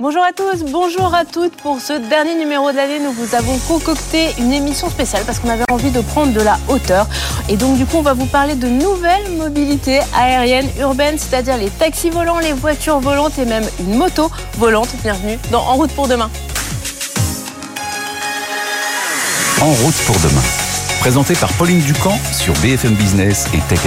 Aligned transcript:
Bonjour 0.00 0.22
à 0.22 0.32
tous, 0.32 0.62
bonjour 0.70 1.12
à 1.12 1.24
toutes. 1.24 1.56
Pour 1.56 1.80
ce 1.80 1.92
dernier 1.92 2.36
numéro 2.36 2.70
de 2.70 2.76
l'année, 2.76 3.00
nous 3.00 3.10
vous 3.10 3.34
avons 3.34 3.58
concocté 3.66 4.28
une 4.38 4.52
émission 4.52 4.88
spéciale 4.88 5.24
parce 5.26 5.40
qu'on 5.40 5.48
avait 5.48 5.64
envie 5.72 5.90
de 5.90 6.00
prendre 6.00 6.32
de 6.32 6.40
la 6.40 6.56
hauteur. 6.68 7.08
Et 7.48 7.56
donc, 7.56 7.76
du 7.76 7.84
coup, 7.84 7.96
on 7.96 8.02
va 8.02 8.14
vous 8.14 8.26
parler 8.26 8.54
de 8.54 8.68
nouvelles 8.68 9.28
mobilités 9.36 9.98
aériennes 10.14 10.68
urbaines, 10.78 11.18
c'est-à-dire 11.18 11.56
les 11.56 11.68
taxis 11.68 12.10
volants, 12.10 12.38
les 12.38 12.52
voitures 12.52 13.00
volantes 13.00 13.40
et 13.40 13.44
même 13.44 13.64
une 13.80 13.96
moto 13.96 14.30
volante. 14.56 14.90
Bienvenue 15.02 15.36
dans 15.50 15.62
En 15.62 15.74
route 15.74 15.90
pour 15.90 16.06
demain. 16.06 16.30
En 19.60 19.72
route 19.72 19.96
pour 20.06 20.16
demain. 20.20 20.42
Présenté 21.00 21.34
par 21.34 21.52
Pauline 21.54 21.80
Ducamp 21.80 22.16
sur 22.32 22.54
BFM 22.60 22.94
Business 22.94 23.48
et 23.52 23.58
Tech. 23.68 23.80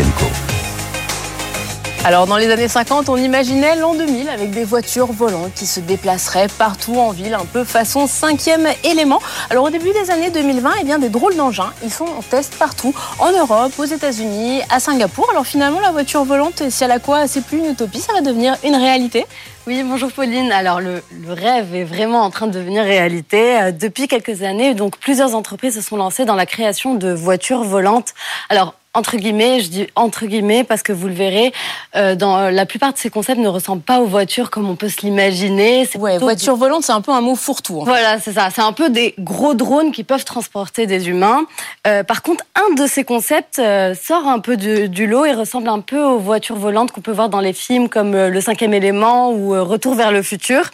Alors 2.03 2.25
dans 2.25 2.37
les 2.37 2.49
années 2.49 2.67
50, 2.67 3.09
on 3.09 3.15
imaginait 3.15 3.75
l'an 3.75 3.93
2000 3.93 4.27
avec 4.27 4.49
des 4.49 4.63
voitures 4.63 5.11
volantes 5.11 5.53
qui 5.53 5.67
se 5.67 5.79
déplaceraient 5.79 6.47
partout 6.47 6.95
en 6.95 7.11
ville, 7.11 7.35
un 7.35 7.45
peu 7.45 7.63
façon 7.63 8.07
cinquième 8.07 8.67
élément. 8.83 9.19
Alors 9.51 9.65
au 9.65 9.69
début 9.69 9.91
des 9.91 10.09
années 10.09 10.31
2020, 10.31 10.71
eh 10.81 10.83
bien, 10.83 10.97
des 10.97 11.09
drôles 11.09 11.35
d'engins, 11.35 11.71
ils 11.83 11.91
sont 11.91 12.05
en 12.05 12.23
test 12.23 12.55
partout, 12.57 12.95
en 13.19 13.31
Europe, 13.31 13.73
aux 13.77 13.85
États-Unis, 13.85 14.61
à 14.71 14.79
Singapour. 14.79 15.29
Alors 15.29 15.45
finalement, 15.45 15.79
la 15.79 15.91
voiture 15.91 16.23
volante, 16.23 16.63
si 16.71 16.83
elle 16.83 16.89
a 16.89 16.97
quoi, 16.97 17.27
c'est 17.27 17.45
plus 17.45 17.59
une 17.59 17.67
utopie, 17.67 17.99
ça 17.99 18.13
va 18.13 18.21
devenir 18.21 18.57
une 18.63 18.75
réalité. 18.75 19.27
Oui, 19.67 19.83
bonjour 19.83 20.11
Pauline. 20.11 20.51
Alors 20.51 20.81
le, 20.81 21.03
le, 21.23 21.33
rêve 21.33 21.75
est 21.75 21.83
vraiment 21.83 22.21
en 22.21 22.31
train 22.31 22.47
de 22.47 22.53
devenir 22.53 22.83
réalité. 22.83 23.61
Euh, 23.61 23.71
depuis 23.71 24.07
quelques 24.07 24.41
années, 24.41 24.73
donc 24.73 24.97
plusieurs 24.97 25.35
entreprises 25.35 25.75
se 25.75 25.81
sont 25.81 25.97
lancées 25.97 26.25
dans 26.25 26.33
la 26.33 26.47
création 26.47 26.95
de 26.95 27.13
voitures 27.13 27.63
volantes. 27.63 28.15
Alors 28.49 28.73
entre 28.93 29.17
guillemets, 29.17 29.61
je 29.61 29.69
dis 29.69 29.87
entre 29.95 30.25
guillemets 30.25 30.63
parce 30.63 30.83
que 30.83 30.91
vous 30.91 31.07
le 31.07 31.13
verrez, 31.13 31.53
euh, 31.95 32.15
dans 32.15 32.49
la 32.49 32.65
plupart 32.65 32.93
de 32.93 32.97
ces 32.97 33.09
concepts 33.09 33.39
ne 33.39 33.47
ressemblent 33.47 33.81
pas 33.81 33.99
aux 33.99 34.05
voitures 34.05 34.49
comme 34.49 34.69
on 34.69 34.75
peut 34.75 34.89
se 34.89 35.01
l'imaginer. 35.01 35.87
Ouais, 35.97 36.17
voiture 36.17 36.55
volante, 36.55 36.83
c'est 36.83 36.91
un 36.91 37.01
peu 37.01 37.11
un 37.11 37.21
mot 37.21 37.35
fourre-tout. 37.35 37.83
Voilà, 37.85 38.19
c'est 38.19 38.33
ça. 38.33 38.49
C'est 38.53 38.61
un 38.61 38.73
peu 38.73 38.89
des 38.89 39.15
gros 39.19 39.53
drones 39.53 39.91
qui 39.91 40.03
peuvent 40.03 40.25
transporter 40.25 40.87
des 40.87 41.07
humains. 41.07 41.45
Euh, 41.87 42.03
par 42.03 42.21
contre, 42.21 42.43
un 42.55 42.73
de 42.75 42.85
ces 42.85 43.03
concepts 43.03 43.59
euh, 43.59 43.95
sort 43.95 44.27
un 44.27 44.39
peu 44.39 44.57
du, 44.57 44.89
du, 44.89 45.07
lot 45.07 45.25
et 45.25 45.33
ressemble 45.33 45.69
un 45.69 45.79
peu 45.79 46.01
aux 46.01 46.19
voitures 46.19 46.57
volantes 46.57 46.91
qu'on 46.91 47.01
peut 47.01 47.11
voir 47.11 47.29
dans 47.29 47.39
les 47.39 47.53
films 47.53 47.87
comme 47.87 48.13
euh, 48.13 48.29
Le 48.29 48.41
Cinquième 48.41 48.73
Élément 48.73 49.31
ou 49.31 49.55
euh, 49.55 49.63
Retour 49.63 49.95
vers 49.95 50.11
le 50.11 50.21
futur. 50.21 50.69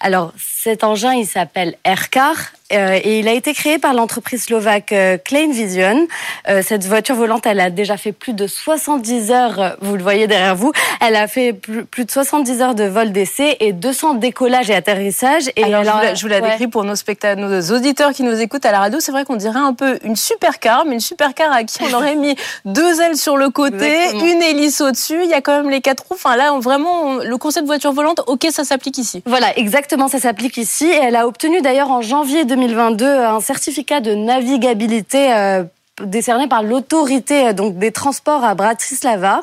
Alors, 0.00 0.32
cet 0.62 0.84
engin, 0.84 1.14
il 1.14 1.26
s'appelle 1.26 1.76
Aircar 1.84 2.36
euh, 2.72 2.98
et 3.02 3.18
il 3.18 3.28
a 3.28 3.32
été 3.32 3.52
créé 3.52 3.78
par 3.78 3.94
l'entreprise 3.94 4.44
slovaque 4.44 4.92
euh, 4.92 5.18
Klein 5.18 5.50
Vision. 5.52 6.06
Euh, 6.48 6.62
cette 6.64 6.84
voiture 6.84 7.16
volante, 7.16 7.46
elle 7.46 7.60
a 7.62 7.70
déjà 7.70 7.96
fait 7.96 8.12
plus 8.12 8.34
de 8.34 8.46
70 8.46 9.30
heures, 9.30 9.76
vous 9.80 9.96
le 9.96 10.02
voyez 10.02 10.26
derrière 10.26 10.56
vous, 10.56 10.72
elle 11.00 11.16
a 11.16 11.26
fait 11.26 11.52
plus, 11.52 12.04
de 12.04 12.10
70 12.10 12.60
heures 12.62 12.74
de 12.74 12.84
vol 12.84 13.12
d'essai 13.12 13.56
et 13.60 13.72
200 13.72 14.14
décollages 14.14 14.70
et 14.70 14.74
atterrissages. 14.74 15.50
Et 15.56 15.64
alors, 15.64 15.80
alors, 15.80 15.94
je, 15.94 15.98
vous 15.98 16.02
la, 16.02 16.14
je 16.14 16.22
vous 16.22 16.28
la 16.28 16.40
décris 16.40 16.68
pour 16.68 16.84
nos 16.84 16.96
spectateurs, 16.96 17.48
nos 17.48 17.74
auditeurs 17.74 18.12
qui 18.12 18.22
nous 18.22 18.40
écoutent 18.40 18.66
à 18.66 18.72
la 18.72 18.80
radio, 18.80 19.00
c'est 19.00 19.12
vrai 19.12 19.24
qu'on 19.24 19.36
dirait 19.36 19.58
un 19.58 19.74
peu 19.74 19.98
une 20.04 20.16
supercar, 20.16 20.84
mais 20.84 20.94
une 20.94 21.00
supercar 21.00 21.52
à 21.52 21.64
qui 21.64 21.78
on 21.82 21.92
aurait 21.94 22.16
mis 22.16 22.36
deux 22.64 23.00
ailes 23.00 23.16
sur 23.16 23.36
le 23.36 23.50
côté, 23.50 23.84
Exactement. 23.84 24.24
une 24.26 24.42
hélice 24.42 24.80
au-dessus, 24.80 25.20
il 25.24 25.30
y 25.30 25.34
a 25.34 25.40
quand 25.40 25.56
même 25.56 25.70
les 25.70 25.80
quatre 25.80 26.04
roues. 26.08 26.14
Enfin 26.14 26.36
là, 26.36 26.52
on, 26.52 26.58
vraiment, 26.58 27.02
on, 27.04 27.16
le 27.18 27.36
concept 27.36 27.66
voiture 27.66 27.92
volante, 27.92 28.20
ok, 28.26 28.46
ça 28.50 28.64
s'applique 28.64 28.98
ici. 28.98 29.22
Voilà, 29.26 29.56
exactement, 29.58 30.08
ça 30.08 30.18
s'applique 30.18 30.56
ici. 30.56 30.86
Et 30.86 31.00
elle 31.02 31.16
a 31.16 31.26
obtenu 31.26 31.60
d'ailleurs 31.60 31.90
en 31.90 32.02
janvier 32.02 32.44
2022 32.44 33.06
un 33.06 33.40
certificat 33.40 34.00
de 34.00 34.14
navigabilité 34.14 35.32
euh, 35.32 35.64
décerné 36.00 36.48
par 36.48 36.62
l'autorité 36.62 37.52
donc 37.52 37.78
des 37.78 37.92
transports 37.92 38.44
à 38.44 38.54
Bratislava. 38.54 39.40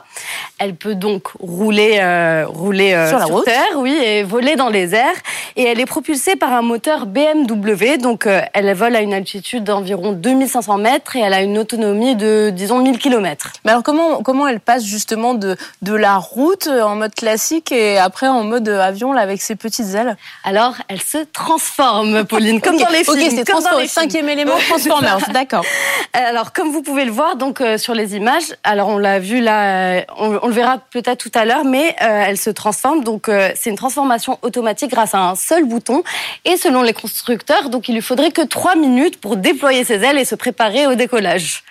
Elle 0.57 0.75
peut 0.75 0.95
donc 0.95 1.29
rouler 1.39 1.99
euh, 2.01 2.45
rouler 2.47 2.93
euh, 2.93 3.07
sur 3.07 3.19
la 3.19 3.25
sur 3.25 3.35
route, 3.35 3.45
terre, 3.45 3.77
oui, 3.77 3.93
et 3.93 4.23
voler 4.23 4.55
dans 4.55 4.69
les 4.69 4.95
airs. 4.95 5.15
Et 5.55 5.63
elle 5.63 5.79
est 5.79 5.85
propulsée 5.85 6.35
par 6.35 6.53
un 6.53 6.61
moteur 6.61 7.05
BMW. 7.05 7.97
Donc 8.01 8.25
euh, 8.25 8.41
elle 8.53 8.73
vole 8.73 8.95
à 8.95 9.01
une 9.01 9.13
altitude 9.13 9.63
d'environ 9.63 10.11
2500 10.13 10.77
mètres 10.77 11.15
et 11.15 11.19
elle 11.19 11.33
a 11.33 11.41
une 11.41 11.57
autonomie 11.57 12.15
de 12.15 12.49
disons 12.53 12.79
1000 12.79 12.97
km. 12.97 13.53
Mais 13.63 13.71
alors 13.71 13.83
comment 13.83 14.23
comment 14.23 14.47
elle 14.47 14.59
passe 14.59 14.83
justement 14.83 15.35
de 15.35 15.55
de 15.81 15.93
la 15.93 16.17
route 16.17 16.67
en 16.67 16.95
mode 16.95 17.13
classique 17.13 17.71
et 17.71 17.97
après 17.99 18.27
en 18.27 18.43
mode 18.43 18.67
avion 18.69 19.13
là 19.13 19.21
avec 19.21 19.41
ses 19.41 19.55
petites 19.55 19.93
ailes? 19.93 20.17
Alors 20.43 20.75
elle 20.87 21.01
se 21.01 21.19
transforme, 21.31 22.25
Pauline, 22.25 22.59
comme 22.59 22.75
okay. 22.75 22.83
dans 22.83 22.89
les 22.89 23.03
films. 23.03 23.19
Ok, 23.19 23.33
c'est 23.35 23.51
comme 23.51 23.63
dans 23.63 23.77
les 23.77 23.87
cinquième 23.87 24.29
élément 24.29 24.55
Transformers, 24.69 25.19
d'accord. 25.33 25.65
Alors, 26.13 26.38
comme 26.53 26.71
vous 26.71 26.81
pouvez 26.81 27.05
le 27.05 27.11
voir 27.11 27.35
donc 27.35 27.61
euh, 27.61 27.77
sur 27.77 27.93
les 27.93 28.15
images, 28.15 28.55
alors 28.63 28.89
on 28.89 28.97
l'a 28.97 29.19
vu 29.19 29.41
là, 29.41 29.97
euh, 29.97 30.01
on, 30.17 30.47
le 30.47 30.53
verra 30.53 30.77
peut-être 30.77 31.17
tout 31.17 31.31
à 31.33 31.45
l'heure, 31.45 31.65
mais 31.65 31.95
euh, 32.01 32.23
elle 32.27 32.37
se 32.37 32.49
transforme. 32.49 33.03
Donc, 33.03 33.29
c'est 33.55 33.69
une 33.69 33.75
transformation 33.75 34.37
automatique 34.41 34.91
grâce 34.91 35.13
à 35.13 35.19
un 35.19 35.35
seul 35.35 35.65
bouton. 35.65 36.03
Et 36.45 36.57
selon 36.57 36.81
les 36.81 36.93
constructeurs, 36.93 37.69
donc 37.69 37.89
il 37.89 37.95
lui 37.95 38.01
faudrait 38.01 38.31
que 38.31 38.41
trois 38.41 38.75
minutes 38.75 39.19
pour 39.19 39.37
déployer 39.37 39.83
ses 39.83 40.03
ailes 40.03 40.17
et 40.17 40.25
se 40.25 40.35
préparer 40.35 40.87
au 40.87 40.95
décollage. 40.95 41.63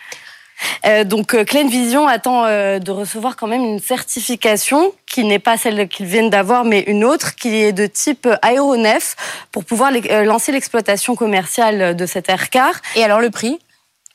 Donc 1.07 1.35
euh, 1.35 1.45
Klein 1.45 1.69
Vision 1.69 2.09
attend 2.09 2.43
de 2.45 2.91
recevoir 2.91 3.37
quand 3.37 3.47
même 3.47 3.63
une 3.63 3.81
certification 3.81 4.93
qui 5.07 5.25
n'est 5.25 5.39
pas 5.39 5.57
celle 5.57 5.89
qu'ils 5.89 6.07
viennent 6.07 6.31
d'avoir, 6.31 6.65
mais 6.65 6.81
une 6.81 7.05
autre 7.05 7.37
qui 7.37 7.55
est 7.57 7.73
de 7.73 7.87
type 7.87 8.29
aéronef 8.43 9.15
pour 9.53 9.65
pouvoir 9.65 9.93
lancer 10.25 10.53
l'exploitation 10.53 11.15
commerciale 11.15 11.95
de 11.95 12.07
cet 12.07 12.29
aircar. 12.29 12.73
Et 12.97 13.05
alors 13.05 13.21
le 13.21 13.31
prix? 13.31 13.61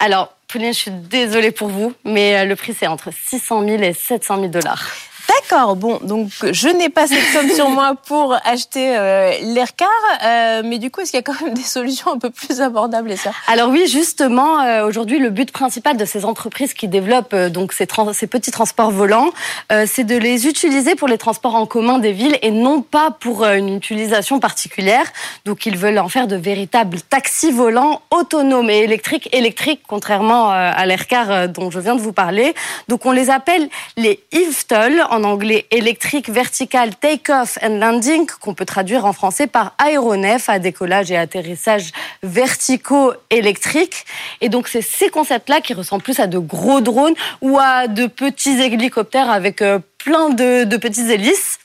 Alors, 0.04 0.34
Pauline, 0.50 0.74
je 0.74 0.80
suis 0.80 0.92
désolée 0.92 1.52
pour 1.52 1.70
vous, 1.70 1.94
mais 2.04 2.46
le 2.46 2.58
prix, 2.58 2.74
c'est 2.78 2.88
entre 2.88 3.10
600 3.14 3.66
000 3.66 3.82
et 3.84 3.94
700 3.94 4.36
000 4.36 4.48
dollars. 4.50 4.86
D'accord, 5.30 5.76
bon, 5.76 6.00
donc 6.04 6.30
je 6.52 6.68
n'ai 6.68 6.90
pas 6.90 7.08
cette 7.08 7.24
somme 7.32 7.50
sur 7.50 7.70
moi 7.70 7.96
pour 8.08 8.36
acheter 8.44 8.98
euh, 8.98 9.32
l'Aircar, 9.42 9.90
euh, 10.24 10.62
mais 10.66 10.80
du 10.80 10.92
coup, 10.92 11.02
est-ce 11.02 11.12
qu'il 11.12 11.20
y 11.20 11.22
a 11.22 11.24
quand 11.24 11.40
même 11.42 11.54
des 11.54 11.64
solutions 11.64 12.12
un 12.12 12.18
peu 12.18 12.30
plus 12.30 12.62
abordables 12.62 13.12
et 13.12 13.16
ça 13.16 13.32
Alors 13.48 13.70
oui, 13.70 13.88
justement, 13.88 14.62
euh, 14.62 14.86
aujourd'hui, 14.86 15.20
le 15.20 15.30
but 15.30 15.52
principal 15.52 15.98
de 15.98 16.06
ces 16.06 16.26
entreprises 16.26 16.74
qui 16.74 16.88
développent 16.88 17.34
euh, 17.34 17.50
donc 17.50 17.74
ces, 17.74 17.88
ces, 18.14 18.28
petits 18.28 18.52
transports 18.52 18.92
volants, 18.92 19.30
euh, 19.72 19.86
c'est 19.88 20.04
de 20.04 20.18
les 20.18 20.48
utiliser 20.48 20.96
pour 20.96 21.08
les 21.08 21.18
transports 21.18 21.56
en 21.56 21.66
commun 21.66 22.00
des 22.00 22.12
villes 22.12 22.38
et 22.42 22.52
non 22.52 22.82
pas 22.82 23.12
pour 23.12 23.44
euh, 23.44 23.56
une 23.56 23.76
utilisation 23.76 24.40
particulière. 24.40 25.06
Donc 25.46 25.66
ils 25.66 25.78
veulent 25.78 26.00
en 26.00 26.10
faire 26.10 26.28
de 26.28 26.36
véritables 26.36 27.02
taxis 27.02 27.52
volants 27.52 28.02
autonomes 28.12 28.70
et 28.70 28.80
électriques, 28.80 29.30
électriques, 29.32 29.82
contrairement 29.88 30.50
à 30.50 30.86
l'Aircar 30.86 31.48
dont 31.50 31.70
je 31.72 31.80
viens 31.80 31.96
de 31.96 32.02
vous 32.02 32.14
parler. 32.14 32.54
Donc 32.88 33.06
on 33.06 33.12
les 33.12 33.30
appelle 33.30 33.70
les 33.98 34.24
EVTOL 34.32 35.06
en 35.14 35.24
anglais 35.24 35.68
électrique 35.70 36.30
vertical 36.30 36.96
take-off 36.96 37.60
and 37.62 37.78
landing, 37.78 38.26
qu'on 38.42 38.54
peut 38.54 38.66
traduire 38.66 39.06
en 39.06 39.14
français 39.14 39.48
par 39.48 39.76
aéronef 39.78 40.50
à 40.50 40.60
décollage 40.60 41.12
et 41.12 41.18
atterrissage 41.18 41.92
verticaux 42.24 43.14
électriques. 43.30 44.06
Et 44.42 44.50
donc, 44.50 44.68
c'est 44.68 44.82
ces 44.82 45.10
concepts-là 45.10 45.62
qui 45.62 45.74
ressemblent 45.74 46.04
plus 46.04 46.20
à 46.20 46.28
de 46.28 46.40
gros 46.40 46.82
drones 46.82 47.14
ou 47.42 47.60
à 47.60 47.88
de 47.88 48.08
petits 48.08 48.60
hélicoptères 48.62 49.30
avec 49.30 49.62
euh, 49.62 49.80
plein 50.04 50.30
de, 50.30 50.64
de, 50.64 50.78
petites 50.78 51.10
hélices. 51.10 51.60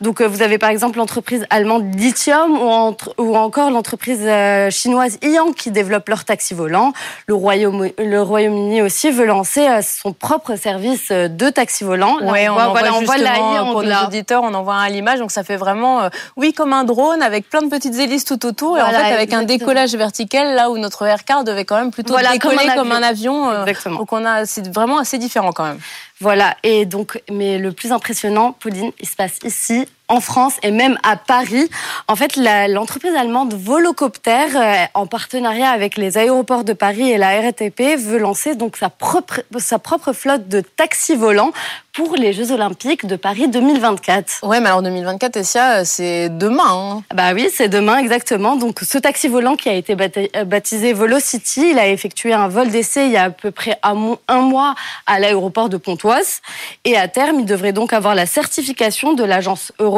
Donc, 0.00 0.20
euh, 0.20 0.26
vous 0.26 0.42
avez 0.42 0.58
par 0.58 0.70
exemple 0.70 0.98
l'entreprise 0.98 1.46
allemande 1.50 1.94
Lithium 1.94 2.58
ou, 2.58 2.68
entre, 2.68 3.14
ou 3.18 3.36
encore 3.36 3.70
l'entreprise 3.70 4.22
euh, 4.22 4.70
chinoise 4.70 5.18
Yang 5.22 5.54
qui 5.54 5.70
développe 5.70 6.08
leur 6.08 6.24
taxi 6.24 6.54
volant. 6.54 6.92
Le 7.26 7.34
Royaume-Uni 7.34 7.94
le 7.98 8.22
Royaume 8.22 8.84
aussi 8.84 9.10
veut 9.10 9.24
lancer 9.24 9.66
euh, 9.66 9.80
son 9.82 10.12
propre 10.12 10.56
service 10.56 11.10
de 11.10 11.50
taxi 11.50 11.84
volant. 11.84 12.16
Oui, 12.22 12.48
on, 12.48 12.52
on, 12.52 12.70
voilà, 12.70 12.94
on 12.94 13.02
voit 13.02 13.18
la 13.18 13.34
pour 13.72 13.82
nos 13.82 14.06
auditeurs, 14.06 14.42
on 14.42 14.54
envoie 14.54 14.76
à 14.76 14.88
l'image, 14.88 15.18
donc 15.18 15.30
ça 15.30 15.44
fait 15.44 15.56
vraiment, 15.56 16.02
euh, 16.02 16.08
oui, 16.36 16.52
comme 16.52 16.72
un 16.72 16.84
drone 16.84 17.22
avec 17.22 17.48
plein 17.48 17.62
de 17.62 17.68
petites 17.68 17.94
hélices 17.94 18.24
tout 18.24 18.44
autour 18.46 18.70
voilà, 18.70 18.84
et 18.84 18.86
en 18.86 18.90
fait 18.90 19.04
avec 19.04 19.12
exactement. 19.14 19.42
un 19.42 19.44
décollage 19.44 19.94
vertical 19.94 20.54
là 20.54 20.70
où 20.70 20.78
notre 20.78 21.04
aircar 21.04 21.44
devait 21.44 21.64
quand 21.64 21.76
même 21.76 21.90
plutôt 21.90 22.12
voilà, 22.12 22.32
décoller 22.32 22.56
comme 22.56 22.68
un 22.68 22.74
comme 22.74 22.92
un 22.92 23.02
avion. 23.02 23.50
Euh, 23.50 23.64
donc 23.86 24.12
on 24.12 24.24
a, 24.24 24.46
c'est 24.46 24.72
vraiment 24.72 24.98
assez 24.98 25.18
différent 25.18 25.52
quand 25.52 25.64
même. 25.64 25.78
Voilà, 26.20 26.56
et 26.62 26.86
donc, 26.86 27.20
mais 27.30 27.58
le 27.58 27.72
plus 27.72 27.90
impressionnant, 27.92 28.52
Pauline, 28.52 28.92
il 29.00 29.08
se 29.08 29.16
passe 29.16 29.38
ici, 29.44 29.86
en 30.08 30.20
France 30.20 30.54
et 30.62 30.70
même 30.70 30.98
à 31.02 31.16
Paris. 31.16 31.68
En 32.08 32.16
fait, 32.16 32.36
l'entreprise 32.36 33.14
allemande 33.14 33.54
Volocopter, 33.54 34.56
euh, 34.56 34.84
en 34.94 35.06
partenariat 35.06 35.70
avec 35.70 35.96
les 35.96 36.18
aéroports 36.18 36.64
de 36.64 36.74
Paris 36.74 37.10
et 37.10 37.16
la 37.16 37.40
RATP, 37.40 37.96
veut 37.98 38.18
lancer 38.18 38.54
donc 38.54 38.76
sa 38.76 38.90
propre, 38.90 39.40
sa 39.58 39.78
propre 39.78 40.12
flotte 40.12 40.48
de 40.48 40.60
taxis 40.60 41.16
volants 41.16 41.52
pour 41.92 42.16
les 42.16 42.32
Jeux 42.32 42.50
Olympiques 42.50 43.06
de 43.06 43.16
Paris 43.16 43.48
2024. 43.48 44.40
Ouais, 44.42 44.60
mais 44.60 44.66
alors 44.66 44.82
2024, 44.82 45.36
Essia, 45.36 45.84
c'est 45.84 46.28
demain. 46.28 46.64
Hein. 46.66 47.02
Bah 47.14 47.32
oui, 47.34 47.48
c'est 47.52 47.68
demain 47.68 47.98
exactement. 47.98 48.56
Donc 48.56 48.80
ce 48.82 48.98
taxi 48.98 49.28
volant 49.28 49.54
qui 49.54 49.68
a 49.68 49.74
été 49.74 49.94
baptisé 49.94 50.92
Volocity, 50.92 51.70
il 51.70 51.78
a 51.78 51.88
effectué 51.88 52.32
un 52.32 52.48
vol 52.48 52.68
d'essai 52.68 53.06
il 53.06 53.12
y 53.12 53.16
a 53.16 53.24
à 53.24 53.30
peu 53.30 53.52
près 53.52 53.78
un 53.82 54.40
mois 54.40 54.74
à 55.06 55.20
l'aéroport 55.20 55.68
de 55.68 55.76
Pontoise. 55.76 56.40
Et 56.84 56.96
à 56.96 57.06
terme, 57.06 57.40
il 57.40 57.46
devrait 57.46 57.72
donc 57.72 57.92
avoir 57.92 58.14
la 58.16 58.26
certification 58.26 59.12
de 59.12 59.22
l'agence 59.22 59.72
européenne 59.78 59.93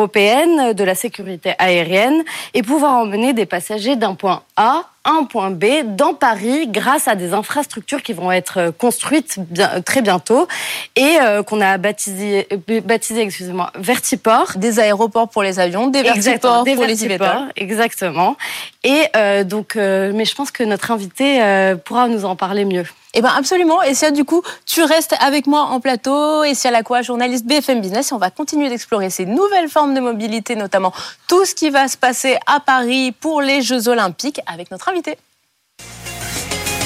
de 0.75 0.85
la 0.85 0.95
sécurité 0.95 1.55
aérienne 1.59 2.23
et 2.55 2.63
pouvoir 2.63 2.95
emmener 2.95 3.33
des 3.33 3.47
passagers 3.47 3.97
d'un 3.97 4.15
point 4.15 4.43
A 4.57 4.85
A 5.06 5.11
à 5.11 5.12
un 5.12 5.25
point 5.25 5.50
B 5.50 5.64
dans 5.85 6.14
Paris 6.14 6.67
grâce 6.67 7.06
à 7.06 7.14
des 7.14 7.32
infrastructures 7.32 8.03
qui 8.03 8.12
vont 8.12 8.32
être 8.32 8.73
construites 8.76 9.37
bien, 9.38 9.81
très 9.81 10.03
bientôt 10.03 10.49
et 10.97 11.17
qu'on 11.47 11.61
a 11.61 11.79
baptisé, 11.79 12.49
baptisé 12.85 13.23
excusez-moi, 13.23 13.70
Vertiport. 13.76 14.53
Des 14.56 14.81
aéroports 14.81 15.29
pour 15.29 15.43
les 15.43 15.61
avions, 15.61 15.87
des 15.87 16.03
vertiports 16.03 16.64
pour 16.64 16.85
les 16.85 16.94
vertiports, 16.94 17.47
Exactement. 17.56 18.37
Et 18.82 19.05
donc, 19.44 19.76
mais 19.76 20.25
je 20.25 20.35
pense 20.35 20.50
que 20.50 20.64
notre 20.64 20.91
invité 20.91 21.75
pourra 21.85 22.09
nous 22.09 22.25
en 22.25 22.35
parler 22.35 22.64
mieux. 22.64 22.85
Eh 23.19 23.23
bien 23.23 23.32
absolument. 23.35 23.82
Et 23.82 23.94
si 23.94 24.12
du 24.12 24.25
coup, 24.25 24.43
tu 24.67 24.82
restes 24.82 25.14
avec 25.20 25.47
moi 25.47 25.62
en 25.62 25.81
plateau. 25.81 26.44
Et 26.44 26.55
si 26.55 26.69
à 26.69 26.70
la 26.70 26.82
quoi, 26.82 27.00
journaliste 27.00 27.47
BFM 27.47 27.81
Business, 27.81 28.11
et 28.11 28.14
on 28.14 28.19
va 28.19 28.31
continuer 28.31 28.69
d'explorer 28.69 29.09
ces 29.09 29.25
nouvelles 29.25 29.70
formes 29.70 29.94
de 29.94 30.00
mobilité, 30.00 30.55
notamment 30.55 30.93
tout 31.26 31.47
ce 31.47 31.55
qui 31.55 31.70
va 31.70 31.88
se 31.88 31.97
passer 31.97 32.37
à 32.47 32.61
Paris 32.61 33.12
pour 33.12 33.41
les 33.41 33.62
Jeux 33.62 33.88
Olympiques 33.88 34.41
avec 34.47 34.70
notre 34.70 34.91
invité. 34.91 34.96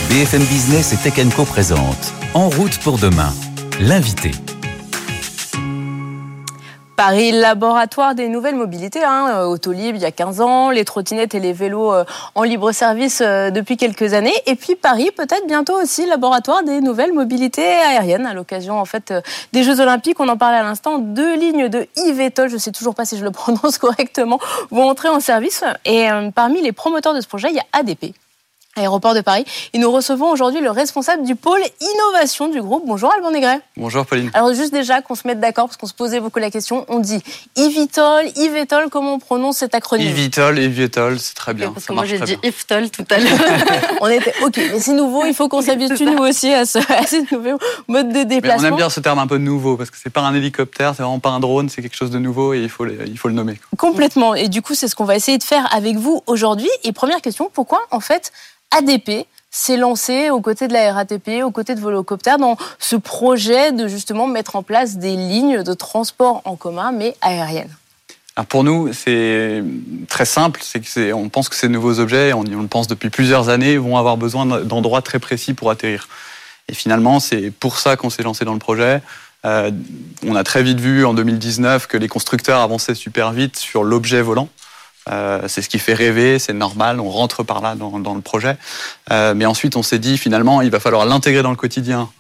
BFM 0.09 0.43
Business 0.45 0.93
et 0.93 0.97
Tech 0.97 1.15
Co 1.37 1.45
présente 1.45 2.13
En 2.35 2.49
route 2.49 2.79
pour 2.79 2.99
demain, 2.99 3.33
l'invité. 3.81 4.33
Paris, 7.01 7.33
laboratoire 7.33 8.15
des 8.15 8.29
nouvelles 8.29 8.57
mobilités, 8.57 9.03
hein, 9.03 9.29
euh, 9.31 9.47
Autolib 9.47 9.97
il 9.97 10.03
y 10.03 10.05
a 10.05 10.13
15 10.13 10.43
ans, 10.43 10.69
les 10.69 10.85
trottinettes 10.85 11.35
et 11.35 11.41
les 11.41 11.55
vélos 11.55 11.95
euh, 11.95 12.05
en 12.35 12.43
libre 12.43 12.73
service 12.73 13.23
euh, 13.25 13.51
depuis 13.51 13.79
quelques 13.79 14.13
années, 14.13 14.35
et 14.45 14.55
puis 14.55 14.77
Paris 14.77 15.09
peut-être 15.17 15.47
bientôt 15.47 15.81
aussi 15.81 16.05
laboratoire 16.05 16.63
des 16.63 16.83
nouvelles 16.83 17.15
mobilités 17.15 17.65
aériennes 17.65 18.27
à 18.27 18.35
l'occasion 18.35 18.79
en 18.79 18.85
fait 18.85 19.15
des 19.55 19.63
Jeux 19.63 19.81
Olympiques. 19.81 20.21
On 20.21 20.29
en 20.29 20.37
parlait 20.37 20.59
à 20.59 20.63
l'instant, 20.63 20.99
deux 20.99 21.37
lignes 21.39 21.69
de 21.69 21.89
eVTOL, 22.07 22.51
je 22.51 22.59
sais 22.59 22.71
toujours 22.71 22.95
pas 22.95 23.07
si 23.07 23.17
je 23.17 23.25
le 23.25 23.31
prononce 23.31 23.79
correctement, 23.79 24.39
vont 24.71 24.87
entrer 24.87 25.09
en 25.09 25.21
service. 25.21 25.65
Et 25.87 26.07
parmi 26.35 26.61
les 26.61 26.73
promoteurs 26.73 27.15
de 27.15 27.23
ce 27.23 27.29
projet, 27.29 27.49
il 27.49 27.57
y 27.57 27.61
a 27.61 27.65
ADP 27.73 28.15
Aéroport 28.77 29.15
de 29.15 29.21
Paris. 29.21 29.45
Et 29.73 29.79
nous 29.79 29.91
recevons 29.91 30.31
aujourd'hui 30.31 30.61
le 30.61 30.71
responsable 30.71 31.25
du 31.25 31.35
pôle 31.35 31.61
innovation 31.81 32.49
du 32.49 32.63
groupe. 32.63 32.85
Bonjour 32.87 33.13
Alban 33.13 33.33
Negret. 33.33 33.61
Bonjour 33.77 34.07
Pauline. 34.07 34.31
Alors 34.33 34.55
juste 34.55 34.73
déjà 34.73 35.03
qu'on 35.03 35.17
se 35.17 35.27
mette 35.27 35.41
d'accord 35.41 35.67
parce 35.67 35.77
qu'on 35.77 35.89
se 35.89 35.95
posait 35.95 36.21
beaucoup 36.21 36.39
la 36.39 36.53
question, 36.53 36.87
on 36.89 37.01
dit 37.01 37.21
Ivitol, 37.57 38.27
Ivitol, 38.37 38.89
comment 38.89 39.15
on 39.15 39.19
prononce 39.19 39.59
cet 39.59 39.75
acronyme? 39.75 40.09
Ivitol, 40.09 40.61
Ivitol, 40.61 41.19
c'est 41.19 41.35
très 41.35 41.53
bien. 41.53 41.73
parce 41.73 41.87
que 41.87 41.93
moi 41.93 42.05
j'ai 42.05 42.21
dit 42.21 42.37
Iftol 42.45 42.91
tout 42.91 43.05
à 43.11 43.19
l'heure. 43.19 43.39
on 44.01 44.09
était 44.09 44.35
ok, 44.43 44.57
mais 44.57 44.79
c'est 44.79 44.93
nouveau, 44.93 45.25
il 45.27 45.35
faut 45.35 45.49
qu'on 45.49 45.63
s'habitue 45.63 46.05
nous 46.05 46.19
aussi 46.19 46.53
à, 46.53 46.65
ce, 46.65 46.79
à 46.79 47.03
nouveau 47.33 47.59
mode 47.89 48.13
de 48.13 48.23
déplacement. 48.23 48.69
on 48.69 48.71
aime 48.71 48.77
bien 48.77 48.91
ce 48.91 49.01
terme 49.01 49.19
un 49.19 49.27
peu 49.27 49.39
nouveau 49.39 49.77
parce 49.77 49.91
que 49.91 49.97
c'est 50.01 50.11
pas 50.11 50.21
un 50.21 50.35
hélicoptère, 50.35 50.95
c'est 50.95 51.03
vraiment 51.03 51.19
pas 51.19 51.31
un 51.31 51.41
drone, 51.41 51.69
c'est 51.69 51.83
quelque 51.83 51.97
chose 51.97 52.11
de 52.11 52.21
nouveau 52.21 52.55
et 52.55 52.61
il 52.61 52.69
faut, 52.69 52.87
il 52.87 53.19
faut 53.19 53.29
le 53.29 53.35
nommer. 53.35 53.59
Complètement. 53.77 54.37
Et 54.37 54.49
du 54.49 54.63
coup, 54.63 54.75
c'est 54.75 54.87
ce 54.87 54.95
qu'on 54.95 55.05
va 55.05 55.17
essayer 55.17 55.39
de 55.39 55.43
faire 55.43 55.69
avec 55.75 55.97
vous 55.97 56.23
aujourd'hui. 56.29 56.71
Et 56.85 56.93
première 56.93 57.21
question, 57.21 57.51
pourquoi 57.53 57.81
en 57.91 58.01
fait 58.01 58.33
ADP 58.77 59.27
s'est 59.51 59.77
lancé 59.77 60.31
aux 60.31 60.41
côtés 60.41 60.69
de 60.69 60.73
la 60.73 60.93
RATP, 60.93 61.43
aux 61.43 61.51
côtés 61.51 61.75
de 61.75 61.81
Volocopter, 61.81 62.37
dans 62.39 62.57
ce 62.79 62.97
projet 62.97 63.73
de 63.73 63.89
justement 63.89 64.27
mettre 64.27 64.57
en 64.57 64.63
place 64.63 64.97
des 64.97 65.17
lignes 65.17 65.63
de 65.63 65.75
transport 65.75 66.43
en 66.45 66.57
commun, 66.57 66.93
mais 66.93 67.17
aériennes 67.21 67.75
pour 68.49 68.65
nous, 68.65 68.93
c'est 68.93 69.63
très 70.09 70.25
simple. 70.25 70.61
On 71.15 71.29
pense 71.29 71.49
que 71.49 71.57
ces 71.57 71.69
nouveaux 71.69 71.99
objets, 71.99 72.33
on, 72.33 72.43
le 72.43 72.67
pense 72.67 72.87
depuis 72.87 73.11
plusieurs 73.11 73.49
années, 73.49 73.77
vont 73.77 73.97
avoir 73.97 74.17
besoin 74.17 74.47
d'endroits 74.47 75.03
très 75.03 75.19
précis 75.19 75.55
pour 75.55 75.71
atterrir. 75.71 76.09
Et 76.69 76.75
finalement, 76.75 77.21
c'est 77.21 77.51
pour 77.51 77.79
ça 77.79 77.97
qu'on 77.97 78.11
s'est 78.11 78.23
lancé 78.23 78.45
dans 78.45 78.53
le 78.53 78.59
projet. 78.59 79.03
Euh, 79.45 79.71
on 80.27 80.37
a 80.37 80.45
très 80.45 80.63
vite 80.63 80.81
vu 80.81 81.05
en 81.05 81.15
2019 81.15 81.87
que 81.87 81.97
les 81.97 82.09
constructeurs 82.09 82.61
avançaient 82.61 82.95
super 82.95 83.33
vite 83.33 83.57
sur 83.57 83.85
l'objet 83.85 84.23
volant. 84.23 84.49
Euh, 85.09 85.43
c'est 85.49 85.63
ce 85.63 85.69
qui 85.69 85.79
fait 85.79 85.95
rêver, 85.95 86.39
c'est 86.39 86.53
normal, 86.53 87.01
on 87.01 87.09
rentre 87.09 87.43
par 87.43 87.61
là 87.61 87.75
dans, 87.75 88.15
le 88.15 88.21
projet. 88.21 88.57
Euh, 89.11 89.35
mais 89.35 89.47
ensuite, 89.47 89.77
on 89.77 89.83
s'est 89.83 89.99
dit 89.99 90.19
finalement, 90.19 90.61
il 90.61 90.71
va 90.71 90.81
falloir 90.81 91.07
l'intégrer 91.07 91.43
dans 91.43 91.51
le 91.51 91.57
quotidien 91.57 92.11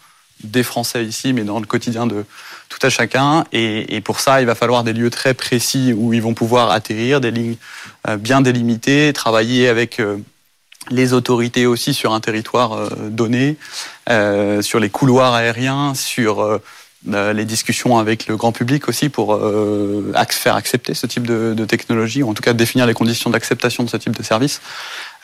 des 0.43 0.63
Français 0.63 1.05
ici, 1.05 1.35
mais 1.35 1.43
dans 1.43 1.61
le 1.61 1.67
quotidien 1.67 2.07
de 2.07 2.25
tout 2.71 2.79
à 2.83 2.89
chacun. 2.89 3.45
Et, 3.53 4.01
pour 4.01 4.21
ça, 4.21 4.41
il 4.41 4.47
va 4.47 4.55
falloir 4.55 4.85
des 4.85 4.95
lieux 4.95 5.11
très 5.11 5.35
précis 5.35 5.93
où 5.95 6.15
ils 6.15 6.23
vont 6.23 6.35
pouvoir 6.35 6.71
atterrir, 6.71 7.21
des 7.21 7.31
lignes 7.31 7.57
euh, 8.09 8.17
bien 8.17 8.41
délimitées, 8.41 9.13
travailler 9.13 9.69
avec 9.69 10.01
les 10.91 11.13
autorités 11.13 11.67
aussi 11.67 11.93
sur 11.93 12.15
un 12.15 12.21
territoire 12.21 12.89
donné, 13.11 13.59
sur 14.63 14.81
les 14.81 14.89
couloirs 14.89 15.35
aériens, 15.35 15.95
sur 15.95 16.41
euh, 16.41 16.59
les 17.07 17.45
discussions 17.45 17.99
avec 17.99 18.27
le 18.27 18.37
grand 18.37 18.53
public 18.53 18.89
aussi 18.89 19.09
pour 19.09 19.35
euh, 19.35 20.13
faire 20.29 20.55
accepter 20.55 20.95
ce 20.95 21.07
type 21.07 21.27
de, 21.27 21.65
technologie, 21.65 22.23
ou 22.23 22.31
en 22.31 22.35
tout 22.35 22.43
cas 22.43 22.53
définir 22.53 22.87
les 22.87 22.95
conditions 22.95 23.31
d'acceptation 23.31 23.85
de 23.85 23.89
ce 23.89 23.97
type 23.97 24.17
de 24.17 24.23
service. 24.23 24.61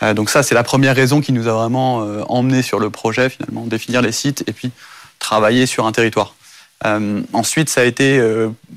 Euh, 0.02 0.14
donc 0.14 0.30
ça, 0.30 0.42
c'est 0.42 0.54
la 0.54 0.64
première 0.64 0.96
raison 0.96 1.20
qui 1.20 1.32
nous 1.32 1.48
a 1.48 1.52
vraiment 1.52 1.98
emmené 2.28 2.62
sur 2.62 2.78
le 2.78 2.90
projet, 2.90 3.28
finalement, 3.28 3.66
définir 3.66 4.00
les 4.00 4.12
sites 4.12 4.44
et 4.46 4.52
puis 4.52 4.70
travailler 5.18 5.66
sur 5.66 5.86
un 5.86 5.92
territoire. 5.92 6.34
ensuite, 7.32 7.68
ça 7.68 7.82
a 7.82 7.84
été, 7.84 8.20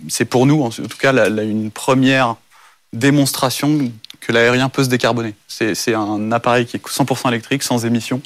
c'est 0.10 0.26
pour 0.26 0.46
nous, 0.46 0.62
en 0.64 0.70
tout 0.70 0.98
cas, 1.00 1.14
une 1.30 1.72
première 1.72 2.36
démonstration 2.92 3.92
que 4.20 4.32
l'aérien 4.32 4.68
peut 4.68 4.84
se 4.84 4.90
décarboner. 4.90 5.36
C'est 5.48 5.94
un 5.94 6.32
appareil 6.32 6.66
qui 6.66 6.78
est 6.78 6.86
100% 6.86 7.30
électrique, 7.30 7.64
sans 7.64 7.86
émission. 7.86 8.22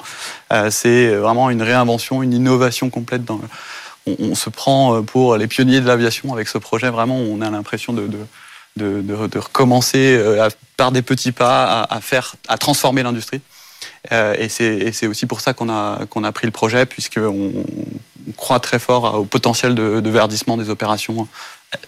c'est 0.69 1.15
vraiment 1.15 1.49
une 1.49 1.61
réinvention, 1.61 2.23
une 2.23 2.33
innovation 2.33 2.89
complète 2.89 3.25
dans, 3.25 3.41
on, 4.07 4.35
se 4.35 4.49
prend 4.49 4.95
euh, 4.95 5.01
pour 5.01 5.37
les 5.37 5.47
pionniers 5.47 5.81
de 5.81 5.87
l'aviation 5.87 6.33
avec 6.33 6.47
ce 6.47 6.57
projet. 6.57 6.89
Vraiment, 6.89 7.17
on 7.17 7.41
a 7.41 7.49
l'impression 7.49 7.93
de, 7.93 8.09
recommencer 9.37 10.17
euh, 10.17 10.49
par 10.77 10.91
des 10.91 11.01
petits 11.01 11.31
pas 11.31 11.83
à, 11.83 12.01
faire, 12.01 12.35
à 12.47 12.57
transformer 12.57 13.03
l'industrie. 13.03 13.41
Euh, 14.11 14.35
et 14.37 14.49
c'est 14.49 15.07
aussi 15.07 15.25
pour 15.25 15.41
ça 15.41 15.53
qu'on 15.53 15.69
a, 15.69 16.31
pris 16.33 16.47
le 16.47 16.51
projet, 16.51 16.85
puisqu'on 16.85 17.51
on 18.27 18.31
croit 18.37 18.59
très 18.59 18.79
fort 18.79 19.19
au 19.19 19.25
potentiel 19.25 19.75
de, 19.75 20.09
verdissement 20.09 20.57
des 20.57 20.69
opérations 20.69 21.27